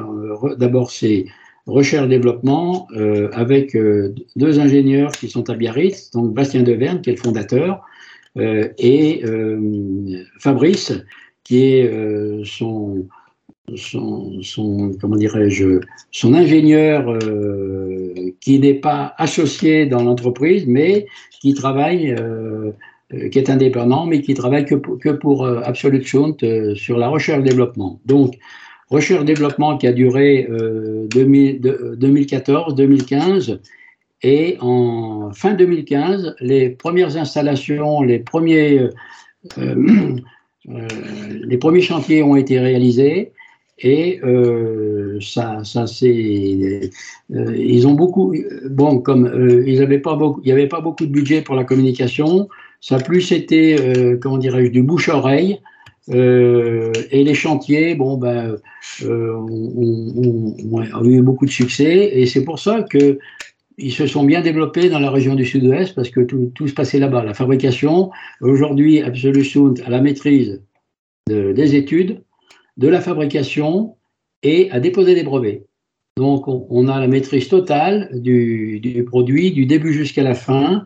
d'abord 0.56 0.92
c'est 0.92 1.24
recherche-développement 1.66 2.88
avec 3.32 3.76
deux 4.36 4.60
ingénieurs 4.60 5.12
qui 5.12 5.28
sont 5.28 5.48
à 5.50 5.54
Biarritz, 5.54 6.10
donc 6.10 6.34
Bastien 6.34 6.62
Deverne 6.62 7.00
qui 7.00 7.10
est 7.10 7.14
le 7.14 7.20
fondateur, 7.20 7.80
et 8.36 9.22
Fabrice 10.38 10.92
qui 11.42 11.64
est 11.64 12.44
son, 12.44 13.06
son, 13.76 14.42
son, 14.42 14.92
comment 15.00 15.16
dirais-je, 15.16 15.80
son 16.10 16.34
ingénieur 16.34 17.18
qui 18.40 18.58
n'est 18.58 18.74
pas 18.74 19.14
associé 19.16 19.86
dans 19.86 20.02
l'entreprise, 20.02 20.66
mais 20.66 21.06
qui 21.40 21.54
travaille 21.54 22.14
euh, 23.12 23.28
qui 23.28 23.38
est 23.38 23.50
indépendant, 23.50 24.06
mais 24.06 24.22
qui 24.22 24.32
travaille 24.34 24.64
que 24.64 24.74
pour, 24.74 24.98
que 24.98 25.10
pour 25.10 25.44
euh, 25.44 25.60
Absolute 25.62 26.42
euh, 26.42 26.74
sur 26.74 26.96
la 26.96 27.08
recherche-développement. 27.08 28.00
Donc, 28.06 28.34
recherche-développement 28.94 29.78
qui 29.78 29.86
a 29.86 29.92
duré 29.92 30.48
2014-2015. 31.10 33.60
Et 34.22 34.56
en 34.60 35.30
fin 35.34 35.54
2015, 35.54 36.36
les 36.40 36.70
premières 36.70 37.16
installations, 37.16 38.02
les 38.02 38.18
premiers, 38.20 38.88
les 40.66 41.58
premiers 41.58 41.82
chantiers 41.82 42.22
ont 42.22 42.36
été 42.36 42.58
réalisés. 42.58 43.32
Et 43.80 44.20
ça, 45.20 45.64
ça 45.64 45.86
c'est, 45.86 46.90
ils 47.30 47.86
ont 47.86 47.94
beaucoup, 47.94 48.34
bon, 48.70 49.00
comme 49.00 49.62
ils 49.66 49.82
avaient 49.82 49.98
pas 49.98 50.14
beaucoup, 50.14 50.40
il 50.42 50.46
n'y 50.46 50.52
avait 50.52 50.68
pas 50.68 50.80
beaucoup 50.80 51.04
de 51.06 51.12
budget 51.12 51.42
pour 51.42 51.54
la 51.54 51.64
communication, 51.64 52.48
ça 52.84 52.96
a 52.96 53.00
plus 53.00 53.32
été, 53.32 53.80
euh, 53.80 54.18
comment 54.20 54.36
dirais-je, 54.36 54.70
du 54.70 54.82
bouche-oreille. 54.82 55.58
Euh, 56.10 56.92
et 57.10 57.24
les 57.24 57.34
chantiers, 57.34 57.94
bon, 57.94 58.16
ben, 58.16 58.56
euh, 59.02 59.32
ont, 59.34 61.04
eu 61.04 61.22
beaucoup 61.22 61.46
de 61.46 61.50
succès. 61.50 62.10
Et 62.14 62.26
c'est 62.26 62.44
pour 62.44 62.58
ça 62.58 62.82
que 62.82 63.18
ils 63.76 63.92
se 63.92 64.06
sont 64.06 64.22
bien 64.22 64.40
développés 64.40 64.88
dans 64.88 65.00
la 65.00 65.10
région 65.10 65.34
du 65.34 65.44
sud-ouest 65.44 65.94
parce 65.96 66.08
que 66.08 66.20
tout, 66.20 66.68
se 66.68 66.74
passait 66.74 67.00
là-bas. 67.00 67.24
La 67.24 67.34
fabrication, 67.34 68.10
aujourd'hui, 68.40 69.02
Absolution 69.02 69.74
à 69.84 69.90
la 69.90 70.00
maîtrise 70.00 70.62
des 71.28 71.74
études, 71.74 72.22
de 72.76 72.86
la 72.86 73.00
fabrication 73.00 73.96
et 74.44 74.70
à 74.70 74.78
déposer 74.78 75.14
des 75.14 75.24
brevets. 75.24 75.66
Donc, 76.16 76.44
on, 76.46 76.86
a 76.86 77.00
la 77.00 77.08
maîtrise 77.08 77.48
totale 77.48 78.08
du 78.12 79.04
produit, 79.08 79.50
du 79.50 79.66
début 79.66 79.92
jusqu'à 79.92 80.22
la 80.22 80.34
fin, 80.34 80.84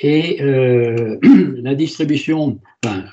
et 0.00 0.42
euh, 0.42 1.16
la 1.62 1.74
distribution, 1.74 2.60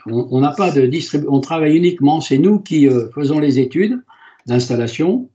on 0.05 0.39
n'a 0.39 0.51
pas 0.51 0.71
de 0.71 0.85
distribution, 0.85 1.33
on 1.33 1.39
travaille 1.39 1.75
uniquement, 1.75 2.21
c'est 2.21 2.37
nous 2.37 2.59
qui 2.59 2.87
euh, 2.87 3.09
faisons 3.13 3.39
les 3.39 3.59
études 3.59 3.99
d'installation 4.45 5.29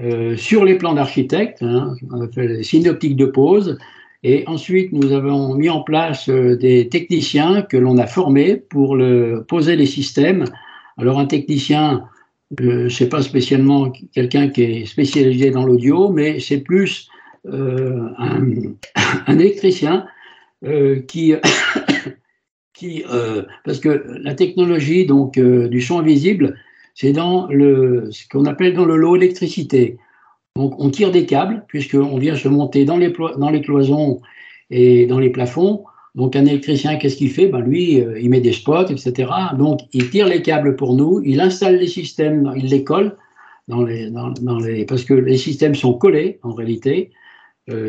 euh, 0.00 0.36
sur 0.36 0.64
les 0.64 0.76
plans 0.76 0.94
d'architecte, 0.94 1.62
hein, 1.62 1.94
on 2.12 2.28
fait 2.30 2.48
les 2.48 2.62
synoptiques 2.62 3.16
de 3.16 3.26
pose, 3.26 3.78
et 4.22 4.44
ensuite 4.46 4.92
nous 4.92 5.12
avons 5.12 5.54
mis 5.54 5.70
en 5.70 5.82
place 5.82 6.28
des 6.28 6.88
techniciens 6.90 7.62
que 7.62 7.78
l'on 7.78 7.96
a 7.96 8.06
formés 8.06 8.56
pour 8.56 8.98
poser 9.48 9.76
les 9.76 9.86
systèmes. 9.86 10.44
Alors 10.98 11.18
un 11.18 11.24
technicien, 11.24 12.04
euh, 12.60 12.90
c'est 12.90 13.08
pas 13.08 13.22
spécialement 13.22 13.90
quelqu'un 14.12 14.48
qui 14.48 14.62
est 14.62 14.84
spécialisé 14.84 15.50
dans 15.50 15.64
l'audio, 15.64 16.10
mais 16.10 16.38
c'est 16.38 16.58
plus 16.60 17.08
un 17.50 19.38
électricien 19.38 20.04
euh, 20.64 21.00
qui, 21.06 21.34
euh, 23.12 23.42
parce 23.64 23.78
que 23.78 24.04
la 24.22 24.34
technologie 24.34 25.06
donc 25.06 25.38
euh, 25.38 25.68
du 25.68 25.80
son 25.80 26.00
invisible, 26.00 26.56
c'est 26.94 27.12
dans 27.12 27.46
le 27.48 28.08
ce 28.10 28.28
qu'on 28.28 28.44
appelle 28.46 28.74
dans 28.74 28.84
le 28.84 28.96
lot 28.96 29.16
électricité. 29.16 29.98
Donc 30.56 30.74
on 30.78 30.90
tire 30.90 31.10
des 31.10 31.26
câbles 31.26 31.64
puisqu'on 31.68 32.18
vient 32.18 32.36
se 32.36 32.48
monter 32.48 32.84
dans 32.84 32.96
les 32.96 33.12
dans 33.38 33.50
les 33.50 33.62
cloisons 33.62 34.20
et 34.70 35.06
dans 35.06 35.18
les 35.18 35.30
plafonds. 35.30 35.84
Donc 36.14 36.36
un 36.36 36.44
électricien, 36.44 36.96
qu'est-ce 36.96 37.16
qu'il 37.16 37.30
fait? 37.30 37.46
Ben 37.46 37.60
Lui, 37.60 38.02
il 38.20 38.28
met 38.30 38.40
des 38.40 38.52
spots, 38.52 38.88
etc. 38.88 39.30
Donc 39.56 39.80
il 39.92 40.10
tire 40.10 40.26
les 40.26 40.42
câbles 40.42 40.76
pour 40.76 40.96
nous, 40.96 41.22
il 41.24 41.40
installe 41.40 41.76
les 41.76 41.86
systèmes, 41.86 42.52
il 42.56 42.66
les 42.66 42.82
colle 42.82 43.16
dans 43.68 43.84
les, 43.84 44.10
dans, 44.10 44.58
les, 44.58 44.84
parce 44.84 45.04
que 45.04 45.14
les 45.14 45.36
systèmes 45.36 45.76
sont 45.76 45.94
collés 45.94 46.40
en 46.42 46.52
réalité 46.52 47.12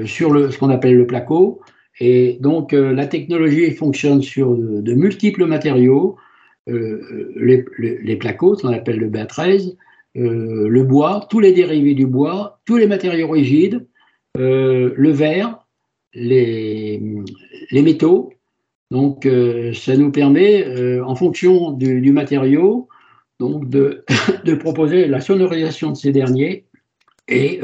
sur 0.06 0.32
le, 0.32 0.52
ce 0.52 0.60
qu'on 0.60 0.70
appelle 0.70 0.96
le 0.96 1.08
placo. 1.08 1.62
Et 2.00 2.38
donc, 2.40 2.74
euh, 2.74 2.94
la 2.94 3.08
technologie 3.08 3.72
fonctionne 3.72 4.22
sur 4.22 4.56
de, 4.56 4.94
multiples 4.94 5.46
matériaux, 5.46 6.18
euh, 6.70 7.34
les, 7.36 7.66
les, 7.78 8.16
placos, 8.16 8.62
qu'on 8.62 8.70
appelle 8.70 8.98
le 8.98 9.10
BA13, 9.10 9.76
euh, 10.18 10.68
le 10.68 10.84
bois, 10.84 11.28
tous 11.30 11.40
les 11.40 11.52
dérivés 11.52 11.94
du 11.94 12.06
bois, 12.06 12.60
tous 12.66 12.78
les 12.78 12.88
matériaux 12.88 13.30
rigides, 13.30 13.86
le 14.36 15.12
verre, 15.12 15.66
les, 16.14 17.02
les 17.72 17.82
métaux. 17.82 18.34
Donc, 18.90 19.28
ça 19.74 19.96
nous 19.96 20.12
permet, 20.12 21.00
en 21.02 21.16
fonction 21.16 21.72
du, 21.72 22.02
du 22.02 22.12
matériau, 22.12 22.88
donc 23.40 23.70
de, 23.70 24.06
de, 24.46 24.54
proposer 24.56 25.08
la 25.08 25.22
sonorisation 25.22 25.92
de 25.92 25.98
ces 25.98 26.12
derniers. 26.12 26.66
Et 27.28 27.60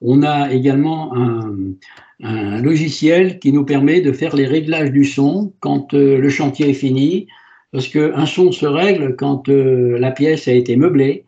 on 0.00 0.22
a 0.22 0.52
également 0.52 1.14
un, 1.14 2.60
logiciel 2.62 3.38
qui 3.38 3.52
nous 3.52 3.64
permet 3.64 4.00
de 4.00 4.10
faire 4.10 4.34
les 4.34 4.46
réglages 4.46 4.90
du 4.90 5.04
son 5.04 5.52
quand 5.60 5.92
euh, 5.92 6.18
le 6.18 6.30
chantier 6.30 6.70
est 6.70 6.74
fini, 6.74 7.26
parce 7.72 7.88
qu'un 7.88 8.24
son 8.24 8.52
se 8.52 8.64
règle 8.64 9.16
quand 9.16 9.50
euh, 9.50 9.98
la 9.98 10.10
pièce 10.10 10.48
a 10.48 10.52
été 10.52 10.76
meublée, 10.76 11.26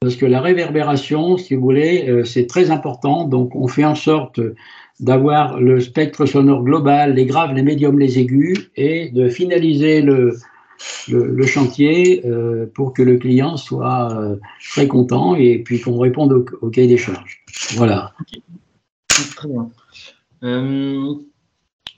parce 0.00 0.16
que 0.16 0.24
la 0.24 0.40
réverbération, 0.40 1.36
si 1.36 1.54
vous 1.54 1.60
voulez, 1.60 2.08
euh, 2.08 2.24
c'est 2.24 2.46
très 2.46 2.70
important. 2.70 3.24
Donc, 3.24 3.54
on 3.54 3.68
fait 3.68 3.84
en 3.84 3.94
sorte 3.94 4.40
d'avoir 4.98 5.60
le 5.60 5.78
spectre 5.78 6.24
sonore 6.24 6.64
global, 6.64 7.14
les 7.14 7.26
graves, 7.26 7.52
les 7.52 7.62
médiums, 7.62 7.98
les 7.98 8.18
aigus, 8.18 8.70
et 8.76 9.10
de 9.10 9.28
finaliser 9.28 10.00
le, 10.00 10.38
le, 11.08 11.46
chantier 11.46 12.22
pour 12.74 12.92
que 12.92 13.02
le 13.02 13.16
client 13.18 13.56
soit 13.56 14.38
très 14.70 14.86
content 14.86 15.34
et 15.34 15.58
puis 15.58 15.80
qu'on 15.80 15.98
réponde 15.98 16.32
au, 16.32 16.44
au, 16.60 16.70
cahier 16.70 16.88
des 16.88 16.96
charges. 16.96 17.42
Voilà. 17.76 18.12
Très 19.36 19.48
bien. 19.48 19.70
Euh, 20.42 21.14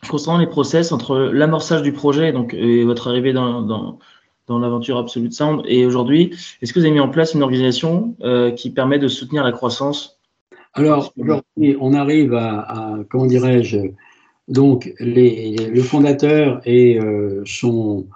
concernant 0.09 0.39
les 0.39 0.47
process 0.47 0.91
entre 0.91 1.17
l'amorçage 1.17 1.83
du 1.83 1.93
projet 1.93 2.33
donc, 2.33 2.55
et 2.55 2.85
votre 2.85 3.09
arrivée 3.09 3.33
dans, 3.33 3.63
dans, 3.63 3.99
dans 4.49 4.59
l'aventure 4.59 4.99
Absolute 4.99 5.33
Sound 5.33 5.63
et 5.67 5.87
aujourd'hui, 5.87 6.35
est-ce 6.61 6.73
que 6.73 6.81
vous 6.81 6.85
avez 6.85 6.95
mis 6.95 7.01
en 7.01 7.09
place 7.09 7.35
une 7.35 7.43
organisation 7.43 8.17
euh, 8.23 8.51
qui 8.51 8.71
permet 8.71 8.99
de 8.99 9.09
soutenir 9.09 9.45
la 9.45 9.53
croissance? 9.53 10.19
Alors, 10.75 11.13
aujourd'hui, 11.19 11.77
on 11.81 11.93
arrive 11.93 12.35
à, 12.35 12.61
à 12.61 12.97
comment 13.11 13.27
dirais-je, 13.27 13.79
donc 14.49 14.93
les, 14.99 15.55
le 15.55 15.83
fondateur 15.83 16.61
et 16.65 16.99
euh, 16.99 17.43
son, 17.45 18.07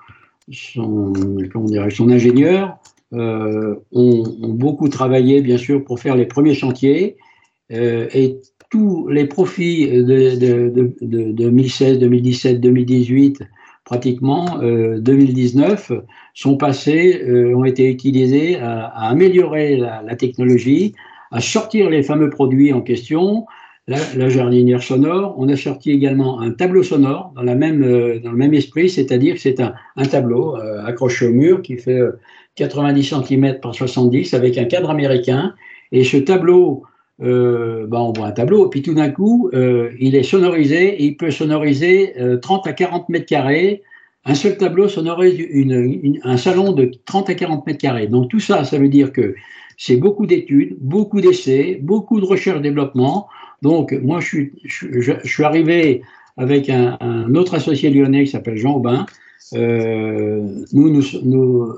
son, 0.53 1.13
comment 1.53 1.69
son 1.91 2.09
ingénieur 2.11 2.79
euh, 3.13 3.75
ont, 3.93 4.25
ont, 4.43 4.53
beaucoup 4.53 4.89
travaillé, 4.89 5.41
bien 5.41 5.59
sûr, 5.59 5.85
pour 5.85 6.01
faire 6.01 6.17
les 6.17 6.27
premiers 6.27 6.55
chantiers. 6.55 7.17
Euh, 7.73 8.09
et 8.13 8.41
tous 8.71 9.09
les 9.09 9.27
profits 9.27 9.89
de, 9.89 11.33
2016, 11.33 11.99
2017, 11.99 12.61
2018 12.61 13.43
pratiquement 13.85 14.59
2019 14.59 15.93
sont 16.35 16.57
passés, 16.57 17.23
ont 17.55 17.65
été 17.65 17.89
utilisés 17.89 18.57
à, 18.57 18.87
améliorer 18.87 19.77
la, 19.77 20.17
technologie, 20.17 20.97
à 21.31 21.41
sortir 21.41 21.89
les 21.89 22.03
fameux 22.03 22.29
produits 22.29 22.73
en 22.73 22.81
question, 22.81 23.47
la, 23.89 24.29
jardinière 24.29 24.83
sonore. 24.83 25.35
On 25.39 25.49
a 25.49 25.57
sorti 25.57 25.91
également 25.91 26.41
un 26.41 26.51
tableau 26.51 26.83
sonore 26.83 27.33
dans, 27.37 27.43
même, 27.43 27.81
dans 28.21 28.31
le 28.33 28.37
même 28.37 28.55
esprit, 28.55 28.91
c'est-à-dire 28.91 29.37
c'est 29.39 29.61
un, 29.61 29.75
tableau 30.11 30.57
accroché 30.85 31.29
au 31.29 31.33
mur 31.33 31.63
qui 31.63 31.77
fait 31.77 32.01
90 32.57 33.15
cm 33.27 33.61
par 33.61 33.75
70 33.75 34.35
avec 34.35 34.59
un 34.59 34.65
cadre 34.65 34.91
américain. 34.91 35.55
Et 35.93 36.03
ce 36.03 36.17
tableau 36.17 36.85
euh, 37.23 37.87
ben 37.87 37.99
on 37.99 38.13
voit 38.13 38.27
un 38.27 38.33
tableau, 38.33 38.67
et 38.67 38.71
puis 38.71 38.83
tout 38.83 38.93
d'un 38.93 39.09
coup, 39.09 39.49
euh, 39.55 39.91
il 39.99 40.15
est 40.15 40.23
sonorisé, 40.23 41.03
il 41.03 41.17
peut 41.17 41.31
sonoriser 41.31 42.13
30 42.43 42.67
euh, 42.67 42.71
à 42.71 42.73
40 42.73 43.09
mètres 43.09 43.27
carrés. 43.27 43.83
Un 44.27 44.35
seul 44.35 44.57
tableau 44.57 44.89
sonorise 44.89 45.41
un 46.25 46.37
salon 46.37 46.73
de 46.73 46.91
30 47.05 47.31
à 47.31 47.35
40 47.35 47.67
mètres 47.67 47.79
carrés. 47.79 48.09
Donc 48.09 48.29
tout 48.29 48.41
ça, 48.41 48.65
ça 48.65 48.77
veut 48.77 48.89
dire 48.89 49.13
que 49.13 49.35
c'est 49.79 49.97
beaucoup 49.97 50.27
d'études, 50.27 50.77
beaucoup 50.81 51.21
d'essais, 51.21 51.79
beaucoup 51.81 52.21
de 52.21 52.27
recherche-développement. 52.27 53.29
Donc 53.63 53.93
moi, 53.93 54.21
je 54.21 54.27
suis, 54.27 54.53
je, 54.65 55.43
arrivé 55.43 56.03
avec 56.37 56.69
un, 56.69 57.35
autre 57.35 57.55
associé 57.55 57.91
lyonnais 57.91 58.25
qui 58.25 58.31
s'appelle 58.31 58.57
Jean 58.57 58.75
Aubin. 58.75 59.07
nous, 59.53 60.63
nous, 60.73 61.73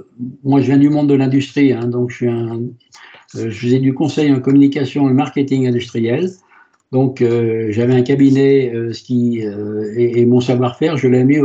moi, 0.45 0.61
je 0.61 0.67
viens 0.67 0.79
du 0.79 0.91
monde 0.91 1.09
de 1.09 1.15
l'industrie, 1.15 1.73
hein, 1.73 1.87
donc 1.87 2.13
euh, 3.37 3.51
je 3.51 3.51
faisais 3.51 3.79
du 3.79 3.95
conseil 3.95 4.33
en 4.33 4.41
communication 4.41 5.09
et 5.09 5.13
marketing 5.13 5.67
industriel. 5.67 6.31
Donc, 6.93 7.21
euh, 7.21 7.67
j'avais 7.71 7.95
un 7.95 8.03
cabinet 8.03 8.73
euh, 8.75 8.93
et, 9.97 10.25
mon 10.25 10.41
savoir-faire, 10.41 10.97
je 10.97 11.09
l'ai 11.09 11.25
mis. 11.25 11.39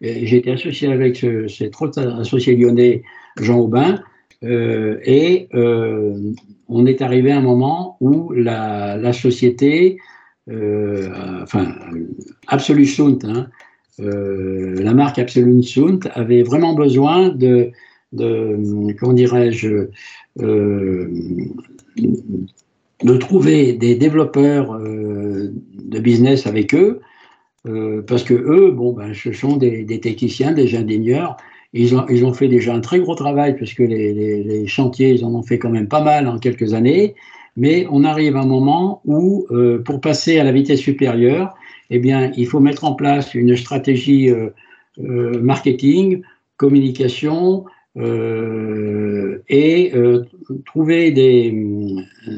J'ai 0.00 0.36
été 0.36 0.50
associé 0.52 0.92
avec 0.92 1.16
ce, 1.16 1.48
cet 1.48 1.80
autre 1.80 2.00
associé 2.00 2.56
lyonnais, 2.56 3.02
Jean 3.40 3.60
Aubin, 3.60 4.00
et 4.42 5.48
on 6.68 6.86
est 6.86 7.02
arrivé 7.02 7.32
à 7.32 7.38
un 7.38 7.42
moment 7.42 7.96
où 8.00 8.32
la, 8.32 9.12
société, 9.12 9.98
enfin, 10.48 11.74
Absolute 12.48 13.24
hein, 13.24 13.48
la 13.98 14.94
marque 14.94 15.18
Absolute 15.18 16.08
avait 16.14 16.42
vraiment 16.42 16.74
besoin 16.74 17.30
de, 17.30 17.72
de 18.12 18.92
comment 18.98 19.12
dirais-je, 19.12 19.88
euh, 20.40 21.08
de 23.02 23.16
trouver 23.16 23.74
des 23.74 23.94
développeurs 23.94 24.74
euh, 24.74 25.52
de 25.74 25.98
business 25.98 26.46
avec 26.46 26.74
eux, 26.74 27.00
euh, 27.66 28.02
parce 28.02 28.22
que 28.22 28.34
eux, 28.34 28.70
bon, 28.70 28.92
ben, 28.92 29.12
ce 29.12 29.32
sont 29.32 29.56
des, 29.56 30.00
techniciens, 30.00 30.52
des 30.52 30.74
ingénieurs. 30.76 31.36
Ils 31.76 31.94
ont, 31.94 32.06
ils 32.08 32.24
ont 32.24 32.32
fait 32.32 32.48
déjà 32.48 32.74
un 32.74 32.80
très 32.80 33.00
gros 33.00 33.14
travail, 33.14 33.54
puisque 33.56 33.80
les, 33.80 34.12
les, 34.12 34.66
chantiers, 34.66 35.10
ils 35.10 35.24
en 35.24 35.34
ont 35.34 35.42
fait 35.42 35.58
quand 35.58 35.70
même 35.70 35.88
pas 35.88 36.02
mal 36.02 36.26
en 36.28 36.38
quelques 36.38 36.74
années. 36.74 37.14
Mais 37.56 37.86
on 37.90 38.04
arrive 38.04 38.36
à 38.36 38.40
un 38.40 38.46
moment 38.46 39.00
où, 39.04 39.46
pour 39.84 40.00
passer 40.00 40.38
à 40.38 40.44
la 40.44 40.52
vitesse 40.52 40.80
supérieure, 40.80 41.54
eh 41.90 41.98
bien, 41.98 42.30
il 42.36 42.46
faut 42.46 42.60
mettre 42.60 42.84
en 42.84 42.94
place 42.94 43.34
une 43.34 43.56
stratégie 43.56 44.30
marketing, 44.98 46.22
communication, 46.58 47.64
euh, 47.98 49.42
et 49.48 49.92
euh, 49.94 50.24
trouver 50.66 51.12
des, 51.12 51.50
euh, 52.28 52.32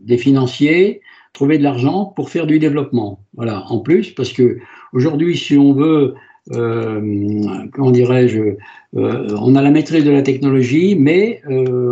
des 0.00 0.18
financiers, 0.18 1.00
trouver 1.32 1.56
de 1.56 1.62
l'argent 1.62 2.12
pour 2.14 2.28
faire 2.28 2.46
du 2.46 2.58
développement. 2.58 3.24
Voilà, 3.34 3.64
en 3.70 3.78
plus, 3.78 4.10
parce 4.10 4.34
que 4.34 4.58
aujourd'hui, 4.92 5.36
si 5.36 5.56
on 5.56 5.72
veut, 5.72 6.14
comment 6.50 7.90
dirais-je, 7.90 8.56
on 8.94 9.54
a 9.54 9.62
la 9.62 9.70
maîtrise 9.70 10.04
de 10.04 10.10
la 10.10 10.22
technologie, 10.22 10.96
mais 10.98 11.40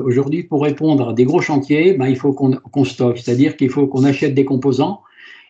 aujourd'hui, 0.04 0.42
pour 0.42 0.62
répondre 0.62 1.10
à 1.10 1.12
des 1.12 1.24
gros 1.24 1.40
chantiers, 1.40 1.94
ben, 1.94 2.08
il 2.08 2.16
faut 2.16 2.32
qu'on 2.32 2.84
stocke, 2.84 3.18
c'est-à-dire 3.18 3.56
qu'il 3.56 3.70
faut 3.70 3.86
qu'on 3.86 4.04
achète 4.04 4.34
des 4.34 4.44
composants. 4.44 5.02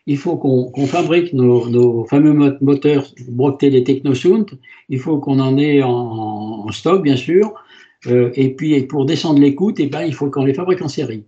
Il 0.07 0.17
faut 0.17 0.37
qu'on 0.37 0.87
fabrique 0.87 1.33
nos, 1.33 2.05
fameux 2.07 2.57
moteurs 2.61 3.07
brevetés 3.29 3.71
des 3.71 3.85
Technosound, 3.85 4.47
il 4.89 4.99
faut 4.99 5.19
qu'on 5.19 5.39
en 5.39 5.59
ait 5.59 5.83
en, 5.83 6.69
stock, 6.73 7.03
bien 7.03 7.17
sûr, 7.17 7.55
euh, 8.07 8.31
et 8.35 8.51
puis 8.51 8.81
pour 8.85 9.05
descendre 9.05 9.41
les 9.41 9.55
coûts, 9.55 9.75
eh 9.79 9.87
ben, 9.87 10.03
il 10.03 10.15
faut 10.15 10.31
qu'on 10.31 10.45
les 10.45 10.55
fabrique 10.55 10.83
en 10.83 10.89
série. 10.89 11.25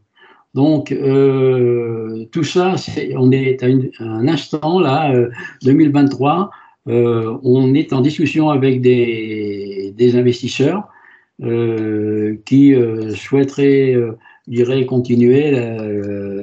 Donc, 0.55 0.91
euh, 0.93 2.25
tout 2.33 2.45
ça, 2.45 2.75
on 3.17 3.31
est 3.31 3.63
à, 3.63 3.67
un 4.01 4.29
instant, 4.29 4.81
là, 4.81 5.15
2023, 5.63 6.51
euh, 6.89 7.39
on 7.43 7.75
est 7.75 7.93
en 7.93 8.01
discussion 8.01 8.51
avec 8.51 8.81
des, 8.81 9.95
investisseurs 10.15 10.89
qui 12.45 12.75
souhaiteraient, 13.15 13.95
je 14.47 14.53
dirais, 14.53 14.85
continuer 14.85 15.55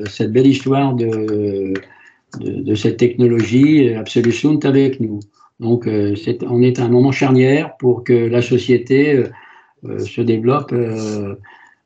cette 0.10 0.32
belle 0.32 0.48
histoire 0.48 0.94
de 0.96 1.74
cette 2.76 2.98
technologie 2.98 3.94
Absolution 3.94 4.58
avec 4.60 5.00
nous. 5.00 5.20
Donc, 5.60 5.88
euh, 5.88 6.16
on 6.44 6.62
est 6.62 6.80
à 6.80 6.86
un 6.86 6.90
moment 6.90 7.12
charnière 7.12 7.76
pour 7.78 8.04
que 8.04 8.14
la 8.14 8.42
société 8.42 9.14
euh, 9.14 9.28
euh, 9.86 10.00
se 10.00 10.22
développe 10.22 10.74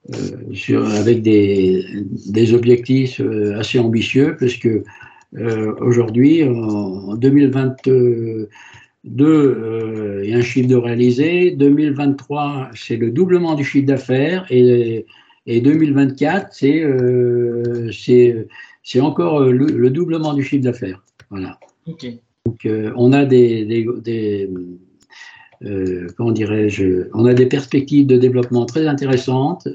avec 0.07 1.21
des, 1.21 1.85
des, 2.29 2.53
objectifs 2.53 3.21
assez 3.55 3.79
ambitieux, 3.79 4.35
parce 4.39 4.55
que 4.55 4.83
aujourd'hui, 5.79 6.43
en 6.43 7.15
2022, 7.15 8.49
il 10.23 10.29
y 10.29 10.33
a 10.33 10.37
un 10.37 10.41
chiffre 10.41 10.69
de 10.69 10.75
réalisé. 10.75 11.51
2023, 11.51 12.69
c'est 12.75 12.97
le 12.97 13.11
doublement 13.11 13.55
du 13.55 13.63
chiffre 13.63 13.87
d'affaires. 13.87 14.45
Et, 14.49 15.05
et 15.45 15.61
2024, 15.61 16.47
c'est 16.51 16.83
c'est 18.83 18.99
encore 18.99 19.41
euh, 19.41 19.51
le, 19.51 19.89
doublement 19.89 20.33
du 20.33 20.43
chiffre 20.43 20.63
d'affaires. 20.63 21.03
Voilà. 21.29 21.57
Donc, 22.45 22.65
euh, 22.65 22.91
on 22.95 23.13
a 23.13 23.25
des, 23.25 23.87
euh, 25.63 26.07
comment 26.17 26.31
dirais-je, 26.31 27.07
on 27.13 27.25
a 27.25 27.33
des 27.33 27.45
perspectives 27.45 28.05
de 28.05 28.17
développement 28.17 28.65
très 28.65 28.85
intéressantes 28.85 29.67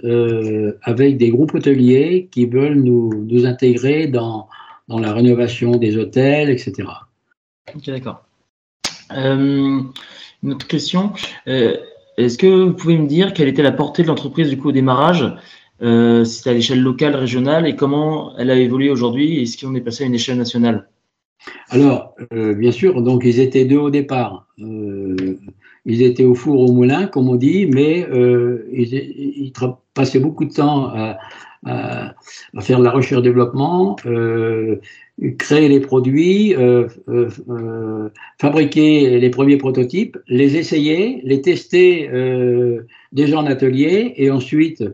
avec 0.82 1.16
des 1.16 1.30
groupes 1.30 1.54
hôteliers 1.54 2.28
qui 2.30 2.46
veulent 2.46 2.80
nous, 2.80 3.24
nous 3.26 3.46
intégrer 3.46 4.06
dans, 4.06 4.48
dans, 4.88 4.98
la 4.98 5.12
rénovation 5.12 5.72
des 5.76 5.96
hôtels, 5.96 6.50
etc. 6.50 6.88
Ok, 7.74 7.86
d'accord. 7.86 8.24
une 9.10 9.92
autre 10.44 10.66
question. 10.66 11.12
Est-ce 11.46 12.38
que 12.38 12.46
vous 12.46 12.72
pouvez 12.72 12.98
me 12.98 13.06
dire 13.06 13.32
quelle 13.32 13.48
était 13.48 13.62
la 13.62 13.72
portée 13.72 14.02
de 14.02 14.08
l'entreprise 14.08 14.48
du 14.48 14.58
coup 14.58 14.68
au 14.68 14.72
démarrage 14.72 15.36
euh, 15.80 16.24
c'était 16.24 16.50
à 16.50 16.52
l'échelle 16.54 16.82
locale, 16.82 17.14
régionale, 17.14 17.66
et 17.66 17.76
comment 17.76 18.36
elle 18.36 18.50
a 18.50 18.56
évolué 18.56 18.90
aujourd'hui 18.90 19.42
Est-ce 19.42 19.64
qu'on 19.64 19.74
est 19.74 19.80
passé 19.80 20.04
à 20.04 20.06
une 20.06 20.14
échelle 20.14 20.38
nationale? 20.38 20.88
Alors, 21.68 22.14
euh, 22.32 22.54
bien 22.54 22.72
sûr, 22.72 23.00
donc 23.02 23.22
ils 23.24 23.38
étaient 23.38 23.64
deux 23.64 23.78
au 23.78 23.90
départ. 23.90 24.48
Euh, 25.88 25.92
ils 25.92 26.02
étaient 26.02 26.24
au 26.24 26.34
four 26.34 26.60
au 26.60 26.72
moulin, 26.72 27.06
comme 27.06 27.28
on 27.28 27.36
dit, 27.36 27.66
mais 27.66 28.06
ils, 28.72 29.52
passaient 29.94 30.20
beaucoup 30.20 30.44
de 30.44 30.52
temps 30.52 30.92
à, 30.94 31.18
faire 32.60 32.78
la 32.78 32.90
recherche-développement, 32.90 33.96
créer 35.38 35.68
les 35.68 35.80
produits, 35.80 36.54
fabriquer 38.40 39.18
les 39.18 39.30
premiers 39.30 39.56
prototypes, 39.56 40.16
les 40.28 40.56
essayer, 40.56 41.20
les 41.24 41.40
tester 41.42 42.08
déjà 43.12 43.38
en 43.38 43.46
atelier, 43.46 44.14
et 44.16 44.30
ensuite 44.30 44.84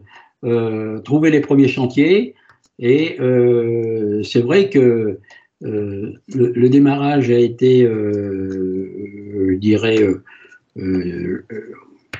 euh, 0.44 1.00
trouver 1.00 1.30
les 1.30 1.40
premiers 1.40 1.68
chantiers. 1.68 2.34
Et 2.78 3.16
euh, 3.20 4.22
c'est 4.22 4.42
vrai 4.42 4.68
que 4.68 5.20
euh, 5.64 6.12
le, 6.34 6.68
démarrage 6.68 7.30
a 7.30 7.38
été, 7.38 7.86
je 7.86 9.54
dirais, 9.54 10.00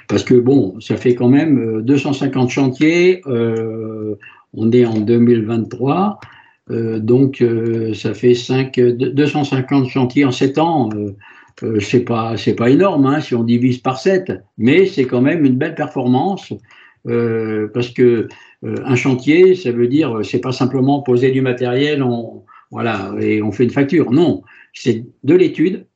parce 0.08 0.24
que 0.24 0.34
bon, 0.34 0.78
ça 0.80 0.96
fait 0.96 1.14
quand 1.14 1.28
même 1.28 1.82
250 1.82 2.50
chantiers, 2.50 3.22
on 3.26 4.70
est 4.72 4.84
en 4.84 5.00
2023, 5.00 6.20
donc 6.68 7.42
ça 7.94 8.14
fait 8.14 8.34
5, 8.34 8.78
250 8.78 9.88
chantiers 9.88 10.24
en 10.24 10.30
7 10.30 10.58
ans. 10.58 10.90
Euh, 11.62 11.78
c'est 11.78 12.00
pas 12.00 12.36
c'est 12.36 12.54
pas 12.54 12.68
énorme 12.70 13.06
hein, 13.06 13.20
si 13.20 13.34
on 13.34 13.44
divise 13.44 13.78
par 13.78 14.00
7, 14.00 14.32
mais 14.58 14.86
c'est 14.86 15.04
quand 15.04 15.20
même 15.20 15.44
une 15.44 15.56
belle 15.56 15.76
performance 15.76 16.52
euh, 17.06 17.68
parce 17.72 17.90
que 17.90 18.28
euh, 18.64 18.76
un 18.84 18.96
chantier, 18.96 19.54
ça 19.54 19.70
veut 19.70 19.88
dire 19.88 20.20
c'est 20.24 20.40
pas 20.40 20.52
simplement 20.52 21.02
poser 21.02 21.30
du 21.30 21.42
matériel, 21.42 22.02
on, 22.02 22.44
voilà, 22.70 23.14
et 23.20 23.42
on 23.42 23.52
fait 23.52 23.64
une 23.64 23.70
facture. 23.70 24.10
Non, 24.10 24.42
c'est 24.72 25.06
de 25.22 25.34
l'étude 25.34 25.86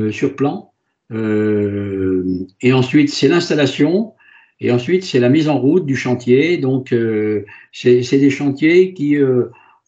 euh, 0.00 0.12
sur 0.12 0.36
plan, 0.36 0.69
et 1.12 2.72
ensuite 2.72 3.10
c'est 3.10 3.28
l'installation, 3.28 4.14
et 4.60 4.70
ensuite 4.70 5.04
c'est 5.04 5.18
la 5.18 5.28
mise 5.28 5.48
en 5.48 5.58
route 5.58 5.86
du 5.86 5.96
chantier. 5.96 6.58
Donc 6.58 6.94
c'est 7.72 8.18
des 8.18 8.30
chantiers 8.30 8.94
qui, 8.94 9.16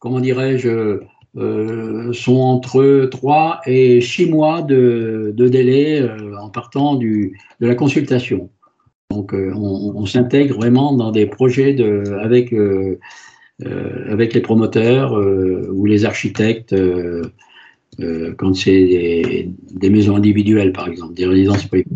comment 0.00 0.20
dirais-je, 0.20 1.00
sont 2.12 2.40
entre 2.40 3.08
3 3.10 3.60
et 3.66 4.00
6 4.00 4.26
mois 4.26 4.62
de, 4.62 5.32
délai 5.36 6.08
en 6.40 6.48
partant 6.48 6.96
du, 6.96 7.38
de 7.60 7.66
la 7.66 7.74
consultation. 7.74 8.50
Donc 9.10 9.32
on, 9.34 10.06
s'intègre 10.06 10.56
vraiment 10.56 10.92
dans 10.94 11.12
des 11.12 11.26
projets 11.26 11.74
de, 11.74 12.02
avec, 12.20 12.54
avec 13.64 14.34
les 14.34 14.40
promoteurs 14.40 15.12
ou 15.12 15.84
les 15.86 16.04
architectes 16.04 16.74
quand 17.98 18.54
c'est 18.54 19.48
des, 19.70 19.90
maisons 19.90 20.16
individuelles, 20.16 20.72
par 20.72 20.88
exemple, 20.88 21.14
des 21.14 21.26
résidences 21.26 21.66
privées. 21.66 21.86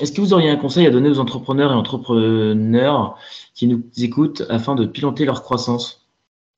Est-ce 0.00 0.12
que 0.12 0.20
vous 0.20 0.32
auriez 0.32 0.50
un 0.50 0.56
conseil 0.56 0.86
à 0.86 0.90
donner 0.90 1.08
aux 1.08 1.18
entrepreneurs 1.18 1.72
et 1.72 1.74
entrepreneurs 1.74 3.18
qui 3.54 3.66
nous 3.66 3.82
écoutent 3.98 4.42
afin 4.48 4.74
de 4.74 4.86
piloter 4.86 5.24
leur 5.24 5.42
croissance? 5.42 6.08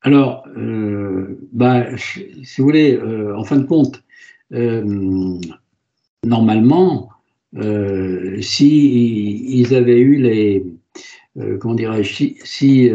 Alors, 0.03 0.47
euh, 0.57 1.39
bah, 1.53 1.97
si 1.97 2.33
vous 2.59 2.65
voulez, 2.65 2.97
euh, 2.97 3.37
en 3.37 3.45
fin 3.45 3.57
de 3.57 3.67
compte, 3.67 4.03
euh, 4.53 5.39
normalement, 6.25 7.11
si 8.41 9.61
ils 9.61 9.75
avaient 9.75 9.99
eu 9.99 10.17
les, 10.17 10.65
comment 11.59 11.75
dirais-je, 11.75 12.35
si, 12.45 12.91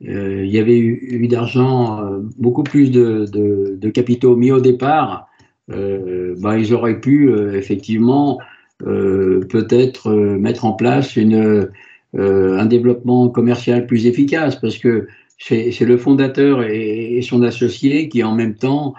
il 0.00 0.46
y 0.46 0.58
avait 0.58 0.78
eu, 0.78 1.28
d'argent, 1.28 2.00
beaucoup 2.38 2.62
plus 2.62 2.90
de, 2.90 3.90
capitaux 3.90 4.36
mis 4.36 4.50
au 4.50 4.60
départ, 4.60 5.28
bah, 5.68 6.58
ils 6.58 6.72
auraient 6.74 7.00
pu 7.00 7.32
effectivement 7.54 8.38
euh, 8.86 9.40
peut-être 9.40 10.08
euh, 10.08 10.38
mettre 10.38 10.64
en 10.64 10.72
place 10.72 11.16
une, 11.16 11.68
euh, 12.16 12.58
un 12.58 12.64
développement 12.64 13.28
commercial 13.28 13.86
plus 13.86 14.06
efficace 14.06 14.56
parce 14.56 14.78
que 14.78 15.06
c'est 15.38 15.78
le 15.80 15.96
fondateur 15.98 16.62
et, 16.62 17.20
son 17.22 17.42
associé 17.42 18.08
qui 18.08 18.22
en 18.22 18.34
même 18.34 18.54
temps 18.56 18.94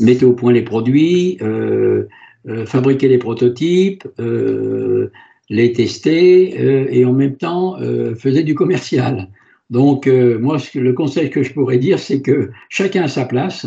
mettaient 0.00 0.24
au 0.24 0.32
point 0.32 0.52
les 0.52 0.62
produits, 0.62 1.38
fabriquaient 2.66 3.06
les 3.06 3.18
prototypes, 3.18 4.08
les 5.50 5.72
tester 5.72 6.96
et 6.96 7.04
en 7.04 7.12
même 7.12 7.36
temps 7.36 7.76
faisaient 8.16 8.44
du 8.44 8.54
commercial. 8.54 9.28
Donc, 9.68 10.06
moi, 10.06 10.56
le 10.74 10.92
conseil 10.92 11.28
que 11.28 11.42
je 11.42 11.52
pourrais 11.52 11.78
dire, 11.78 11.98
c'est 11.98 12.22
que 12.22 12.50
chacun 12.68 13.02
a 13.02 13.08
sa 13.08 13.24
place 13.24 13.66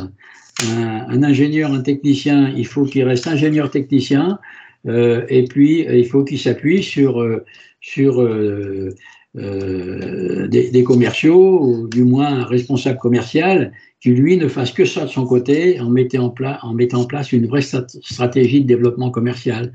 un, 0.61 1.23
ingénieur, 1.23 1.71
un 1.71 1.81
technicien, 1.81 2.53
il 2.55 2.65
faut 2.65 2.83
qu'il 2.83 3.03
reste 3.03 3.27
ingénieur 3.27 3.69
technicien, 3.69 4.39
euh, 4.87 5.25
et 5.29 5.43
puis 5.43 5.85
il 5.89 6.05
faut 6.05 6.23
qu'il 6.23 6.39
s'appuie 6.39 6.83
sur, 6.83 7.21
euh, 7.21 7.43
sur 7.81 8.21
euh, 8.21 8.93
des, 9.35 10.83
commerciaux, 10.83 11.63
ou 11.63 11.87
du 11.87 12.03
moins 12.03 12.27
un 12.27 12.45
responsable 12.45 12.99
commercial, 12.99 13.71
qui 14.01 14.09
lui 14.09 14.37
ne 14.37 14.47
fasse 14.47 14.71
que 14.71 14.85
ça 14.85 15.05
de 15.05 15.09
son 15.09 15.25
côté 15.25 15.79
en 15.79 15.89
mettant 15.89 16.33
en, 16.37 16.67
en, 16.67 16.73
mettant 16.73 17.01
en 17.01 17.05
place 17.05 17.31
une 17.31 17.47
vraie 17.47 17.61
stratégie 17.61 18.61
de 18.61 18.67
développement 18.67 19.11
commercial, 19.11 19.71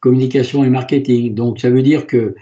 communication 0.00 0.64
et 0.64 0.70
marketing. 0.70 1.34
Donc 1.34 1.60
ça 1.60 1.70
veut 1.70 1.82
dire 1.82 2.06
que 2.06 2.34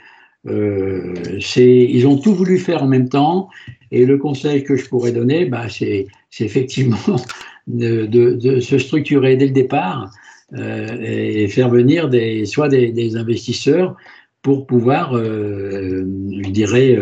ils 0.47 2.07
ont 2.07 2.19
tout 2.19 2.35
voulu 2.35 2.59
faire 2.59 2.83
en 2.83 2.87
même 2.87 3.09
temps, 3.09 3.49
et 3.91 4.05
le 4.05 4.19
conseil 4.19 4.65
que 4.65 4.77
je 4.77 4.89
pourrais 4.89 5.13
donner, 5.13 5.47
bah, 5.47 5.69
c'est 5.69 6.07
effectivement 6.41 7.17
de, 7.67 8.61
se 8.61 8.79
structurer 8.79 9.37
dès 9.37 9.47
le 9.47 9.53
départ 9.53 10.11
euh, 10.53 10.97
et 11.01 11.49
faire 11.49 11.71
venir 11.71 12.09
des, 12.09 12.45
soit 12.45 12.69
des, 12.69 13.17
investisseurs 13.17 13.97
pour 14.43 14.67
pouvoir, 14.67 15.17
euh, 15.17 16.05
je 16.43 16.51
dirais, 16.51 16.99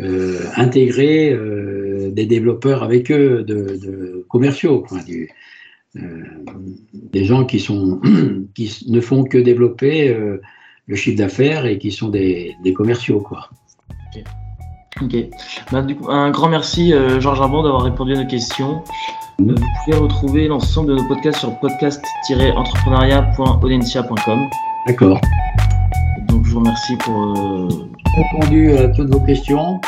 euh, 0.00 0.38
intégrer 0.56 1.38
des 2.10 2.26
développeurs 2.26 2.82
avec 2.82 3.10
eux, 3.10 3.42
de, 3.42 4.24
commerciaux, 4.28 4.84
des 5.94 7.24
gens 7.24 7.44
qui, 7.44 7.60
sont, 7.60 8.00
qui 8.54 8.84
ne 8.88 9.00
font 9.00 9.22
que 9.24 9.38
développer 9.38 10.16
le 10.86 10.96
chiffre 10.96 11.18
d'affaires 11.18 11.66
et 11.66 11.78
qui 11.78 11.92
sont 11.92 12.08
des, 12.08 12.56
commerciaux. 12.74 13.20
Quoi. 13.20 13.50
Ok. 15.00 15.16
Bah, 15.70 15.82
du 15.82 15.94
coup, 15.96 16.10
un 16.10 16.30
grand 16.30 16.48
merci, 16.48 16.92
Georges 17.18 17.40
Arbon, 17.40 17.62
d'avoir 17.62 17.82
répondu 17.82 18.14
à 18.14 18.22
nos 18.22 18.26
questions. 18.26 18.82
Vous 19.38 19.54
pouvez 19.84 19.96
retrouver 19.96 20.48
l'ensemble 20.48 20.90
de 20.90 20.96
nos 20.96 21.08
podcasts 21.08 21.38
sur 21.40 21.58
podcast-entrepreneuriat.audencia.com. 21.60 24.48
D'accord. 24.86 25.18
Donc 26.28 26.44
je 26.44 26.52
vous 26.52 26.60
remercie 26.60 26.96
pour... 26.96 27.16
Euh... 27.16 27.68
répondu 28.16 28.72
à 28.72 28.88
toutes 28.88 29.12
vos 29.12 29.20
questions. 29.20 29.80